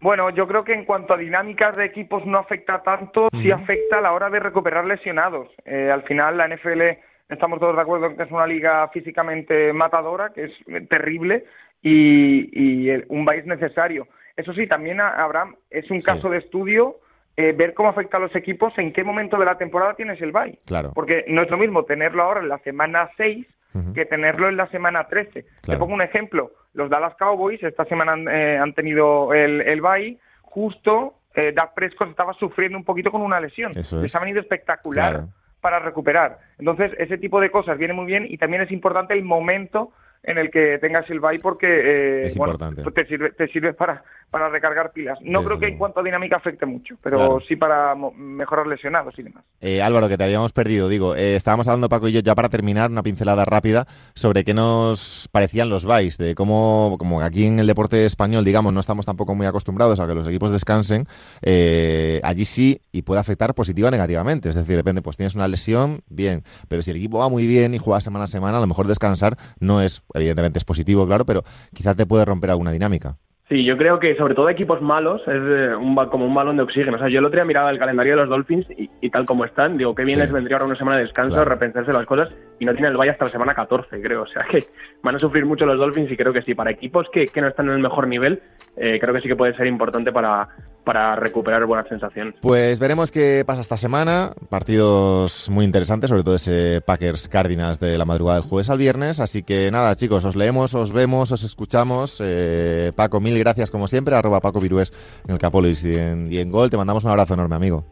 Bueno, 0.00 0.30
yo 0.30 0.48
creo 0.48 0.64
que 0.64 0.72
en 0.74 0.84
cuanto 0.84 1.14
a 1.14 1.16
dinámicas 1.16 1.76
de 1.76 1.84
equipos 1.84 2.26
no 2.26 2.38
afecta 2.38 2.82
tanto, 2.82 3.28
sí 3.40 3.52
afecta 3.52 3.98
a 3.98 4.00
la 4.00 4.12
hora 4.12 4.30
de 4.30 4.40
recuperar 4.40 4.84
lesionados. 4.84 5.48
Eh, 5.64 5.90
al 5.92 6.02
final 6.02 6.36
la 6.36 6.48
NFL 6.48 6.82
estamos 7.28 7.60
todos 7.60 7.76
de 7.76 7.82
acuerdo 7.82 8.06
en 8.06 8.16
que 8.16 8.24
es 8.24 8.30
una 8.32 8.46
liga 8.46 8.88
físicamente 8.88 9.72
matadora, 9.72 10.32
que 10.32 10.44
es 10.44 10.88
terrible 10.88 11.44
y, 11.82 12.90
un 13.08 13.24
bye 13.24 13.38
es 13.38 13.46
necesario. 13.46 14.08
Eso 14.36 14.52
sí, 14.54 14.66
también, 14.66 15.00
Abraham, 15.00 15.54
es 15.70 15.88
un 15.88 16.00
caso 16.00 16.28
de 16.30 16.38
estudio 16.38 16.96
eh, 17.36 17.52
ver 17.52 17.72
cómo 17.74 17.90
afecta 17.90 18.16
a 18.16 18.20
los 18.20 18.34
equipos, 18.34 18.76
en 18.78 18.92
qué 18.92 19.04
momento 19.04 19.36
de 19.36 19.44
la 19.44 19.56
temporada 19.56 19.94
tienes 19.94 20.20
el 20.20 20.32
bye. 20.32 20.58
Claro. 20.66 20.90
Porque 20.94 21.24
no 21.28 21.42
es 21.42 21.50
lo 21.50 21.58
mismo 21.58 21.84
tenerlo 21.84 22.24
ahora 22.24 22.40
en 22.40 22.48
la 22.48 22.58
semana 22.58 23.08
6 23.16 23.46
que 23.94 24.04
tenerlo 24.06 24.48
en 24.48 24.56
la 24.56 24.66
semana 24.68 25.06
13. 25.08 25.46
Te 25.62 25.76
pongo 25.76 25.94
un 25.94 26.02
ejemplo. 26.02 26.52
Los 26.74 26.90
Dallas 26.90 27.14
Cowboys 27.16 27.62
esta 27.62 27.84
semana 27.84 28.12
han, 28.12 28.28
eh, 28.28 28.72
tenido 28.74 29.32
el, 29.32 29.60
el 29.62 29.80
bye. 29.80 30.18
Justo 30.42 31.14
eh, 31.34 31.52
Dak 31.54 31.74
Prescott 31.74 32.10
estaba 32.10 32.34
sufriendo 32.34 32.76
un 32.76 32.84
poquito 32.84 33.10
con 33.10 33.22
una 33.22 33.40
lesión. 33.40 33.72
Les 33.74 34.14
ha 34.14 34.20
venido 34.20 34.40
espectacular 34.40 35.24
para 35.60 35.78
recuperar. 35.78 36.38
Entonces, 36.58 36.92
ese 36.98 37.18
tipo 37.18 37.40
de 37.40 37.50
cosas 37.50 37.78
viene 37.78 37.94
muy 37.94 38.04
bien 38.04 38.26
y 38.28 38.36
también 38.36 38.62
es 38.62 38.70
importante 38.70 39.14
el 39.14 39.24
momento 39.24 39.92
en 40.22 40.38
el 40.38 40.50
que 40.50 40.78
tengas 40.80 41.08
el 41.10 41.20
bye 41.20 41.38
porque 41.40 42.26
eh, 42.26 42.32
bueno, 42.36 42.54
pues 42.58 42.94
te 42.94 43.06
sirve, 43.06 43.30
te 43.32 43.48
sirve 43.48 43.74
para, 43.74 44.04
para 44.30 44.48
recargar 44.48 44.92
pilas. 44.92 45.18
No 45.22 45.44
creo 45.44 45.58
que 45.58 45.66
en 45.66 45.76
cuanto 45.76 46.00
a 46.00 46.02
dinámica 46.02 46.36
afecte 46.36 46.64
mucho, 46.64 46.96
pero 47.02 47.40
sí 47.46 47.56
para 47.56 47.94
mejorar 47.94 48.66
lesionados 48.66 49.18
y 49.18 49.24
demás. 49.24 49.44
Eh, 49.60 49.82
Álvaro, 49.82 50.08
que 50.08 50.16
te 50.16 50.24
habíamos 50.24 50.52
perdido, 50.52 50.88
digo, 50.88 51.14
eh, 51.16 51.36
estábamos 51.36 51.68
hablando 51.68 51.88
Paco 51.88 52.08
y 52.08 52.12
yo 52.12 52.20
ya 52.20 52.34
para 52.34 52.48
terminar 52.48 52.90
una 52.90 53.02
pincelada 53.02 53.44
rápida 53.44 53.86
sobre 54.14 54.44
qué 54.44 54.54
nos 54.54 55.28
parecían 55.32 55.68
los 55.68 55.84
byes, 55.84 56.18
de 56.18 56.34
cómo, 56.34 56.96
como 56.98 57.20
aquí 57.20 57.44
en 57.44 57.58
el 57.58 57.66
deporte 57.66 58.04
español, 58.06 58.44
digamos, 58.44 58.72
no 58.72 58.80
estamos 58.80 59.04
tampoco 59.04 59.34
muy 59.34 59.46
acostumbrados 59.46 60.00
a 60.00 60.06
que 60.06 60.14
los 60.14 60.26
equipos 60.26 60.50
descansen, 60.50 61.06
eh, 61.42 62.20
allí 62.22 62.44
sí 62.44 62.80
y 62.92 63.02
puede 63.02 63.20
afectar 63.20 63.54
positiva 63.54 63.88
o 63.88 63.90
negativamente. 63.90 64.48
Es 64.48 64.56
decir, 64.56 64.76
depende, 64.76 65.02
pues 65.02 65.16
tienes 65.16 65.34
una 65.34 65.48
lesión, 65.48 66.00
bien, 66.08 66.42
pero 66.68 66.80
si 66.80 66.90
el 66.90 66.96
equipo 66.96 67.18
va 67.18 67.28
muy 67.28 67.46
bien 67.46 67.74
y 67.74 67.78
juega 67.78 68.00
semana 68.00 68.24
a 68.24 68.28
semana, 68.28 68.58
a 68.58 68.60
lo 68.60 68.66
mejor 68.66 68.86
descansar 68.86 69.36
no 69.60 69.82
es 69.82 70.02
evidentemente 70.14 70.58
es 70.58 70.64
positivo, 70.64 71.06
claro, 71.06 71.26
pero 71.26 71.44
quizás 71.74 71.96
te 71.96 72.06
puede 72.06 72.24
romper 72.24 72.50
alguna 72.50 72.72
dinámica. 72.72 73.18
Sí, 73.52 73.66
yo 73.66 73.76
creo 73.76 74.00
que 74.00 74.16
sobre 74.16 74.34
todo 74.34 74.48
equipos 74.48 74.80
malos 74.80 75.20
es 75.26 75.42
eh, 75.44 75.76
un, 75.76 75.94
como 76.06 76.24
un 76.24 76.34
balón 76.34 76.56
de 76.56 76.62
oxígeno. 76.62 76.96
O 76.96 76.98
sea, 76.98 77.10
yo 77.10 77.18
el 77.18 77.26
otro 77.26 77.36
día 77.36 77.44
miraba 77.44 77.70
el 77.70 77.78
calendario 77.78 78.14
de 78.14 78.22
los 78.22 78.30
Dolphins 78.30 78.66
y, 78.78 79.10
tal 79.10 79.26
como 79.26 79.44
están, 79.44 79.76
digo, 79.76 79.94
qué 79.94 80.04
bien 80.04 80.20
les 80.20 80.32
vendría 80.32 80.56
ahora 80.56 80.68
una 80.68 80.78
semana 80.78 80.96
de 80.96 81.02
descanso, 81.02 81.44
repensarse 81.44 81.92
las 81.92 82.06
cosas 82.06 82.30
y 82.58 82.64
no 82.64 82.72
tienen 82.72 82.92
el 82.92 82.96
valle 82.96 83.10
hasta 83.10 83.26
la 83.26 83.30
semana 83.30 83.54
14, 83.54 84.00
creo. 84.00 84.22
O 84.22 84.26
sea, 84.26 84.46
que 84.50 84.64
van 85.02 85.16
a 85.16 85.18
sufrir 85.18 85.44
mucho 85.44 85.66
los 85.66 85.76
Dolphins 85.76 86.10
y 86.10 86.16
creo 86.16 86.32
que 86.32 86.40
sí, 86.40 86.54
para 86.54 86.70
equipos 86.70 87.06
que, 87.12 87.26
que 87.26 87.42
no 87.42 87.48
están 87.48 87.66
en 87.66 87.74
el 87.74 87.80
mejor 87.80 88.08
nivel, 88.08 88.40
eh, 88.74 88.98
creo 88.98 89.12
que 89.12 89.20
sí 89.20 89.28
que 89.28 89.36
puede 89.36 89.54
ser 89.54 89.66
importante 89.66 90.12
para, 90.12 90.48
para 90.84 91.14
recuperar 91.14 91.64
buenas 91.66 91.88
sensaciones. 91.88 92.34
Pues 92.40 92.80
veremos 92.80 93.12
qué 93.12 93.44
pasa 93.46 93.60
esta 93.60 93.76
semana. 93.76 94.32
Partidos 94.48 95.50
muy 95.50 95.64
interesantes, 95.64 96.10
sobre 96.10 96.22
todo 96.22 96.34
ese 96.34 96.80
Packers 96.80 97.28
Cardinals 97.28 97.78
de 97.80 97.98
la 97.98 98.04
madrugada 98.04 98.40
del 98.40 98.48
jueves 98.48 98.70
al 98.70 98.78
viernes. 98.78 99.20
Así 99.20 99.42
que 99.42 99.70
nada, 99.70 99.94
chicos, 99.96 100.24
os 100.24 100.36
leemos, 100.36 100.74
os 100.74 100.92
vemos, 100.92 101.32
os 101.32 101.44
escuchamos. 101.44 102.20
Eh, 102.24 102.92
Paco, 102.96 103.20
mil 103.20 103.34
gracias 103.42 103.70
como 103.70 103.86
siempre. 103.86 104.16
Arroba 104.16 104.40
Paco 104.40 104.60
Virués 104.60 104.92
en 105.26 105.32
el 105.32 105.38
Capolis 105.38 105.82
y 105.84 105.96
en, 105.96 106.32
y 106.32 106.38
en 106.38 106.50
Gol. 106.50 106.70
Te 106.70 106.76
mandamos 106.76 107.04
un 107.04 107.10
abrazo 107.10 107.34
enorme, 107.34 107.56
amigo. 107.56 107.84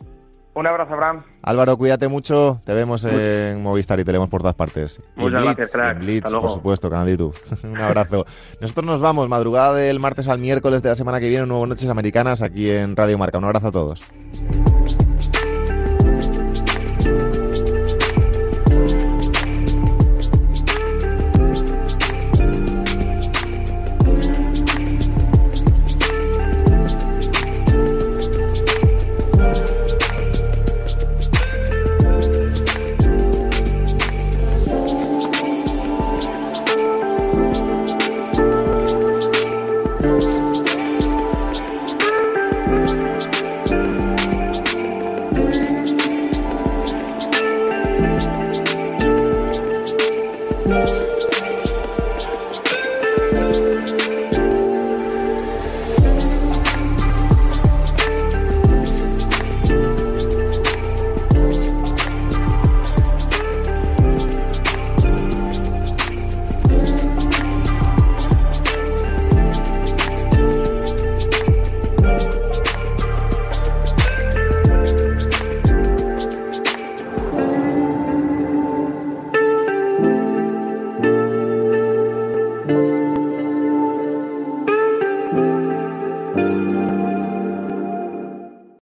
Un 0.53 0.67
abrazo, 0.67 0.95
Abraham. 0.95 1.23
Álvaro, 1.43 1.77
cuídate 1.77 2.09
mucho. 2.09 2.61
Te 2.65 2.75
vemos 2.75 3.05
en 3.05 3.63
Movistar 3.63 4.01
y 4.01 4.05
te 4.05 4.11
leemos 4.11 4.29
por 4.29 4.41
todas 4.41 4.57
partes. 4.57 5.01
Muchas 5.15 5.45
gracias, 5.45 5.71
crack. 5.71 5.99
Blitz, 6.01 6.31
por 6.31 6.51
supuesto, 6.51 6.91
canal 6.91 7.07
de 7.07 7.13
YouTube. 7.13 7.37
Un 7.65 7.81
abrazo. 7.81 8.27
Nosotros 8.61 8.85
nos 8.85 9.01
vamos, 9.01 9.29
madrugada 9.29 9.75
del 9.75 10.01
martes 10.01 10.29
al 10.29 10.39
miércoles 10.39 10.83
de 10.83 10.89
la 10.89 10.95
semana 10.97 11.21
que 11.21 11.29
viene, 11.29 11.47
Nuevo 11.47 11.67
Noches 11.67 11.89
Americanas 11.89 12.43
aquí 12.43 12.69
en 12.69 12.97
Radio 12.97 13.17
Marca. 13.17 13.39
Un 13.39 13.45
abrazo 13.45 13.69
a 13.69 13.73
todos. 13.73 14.03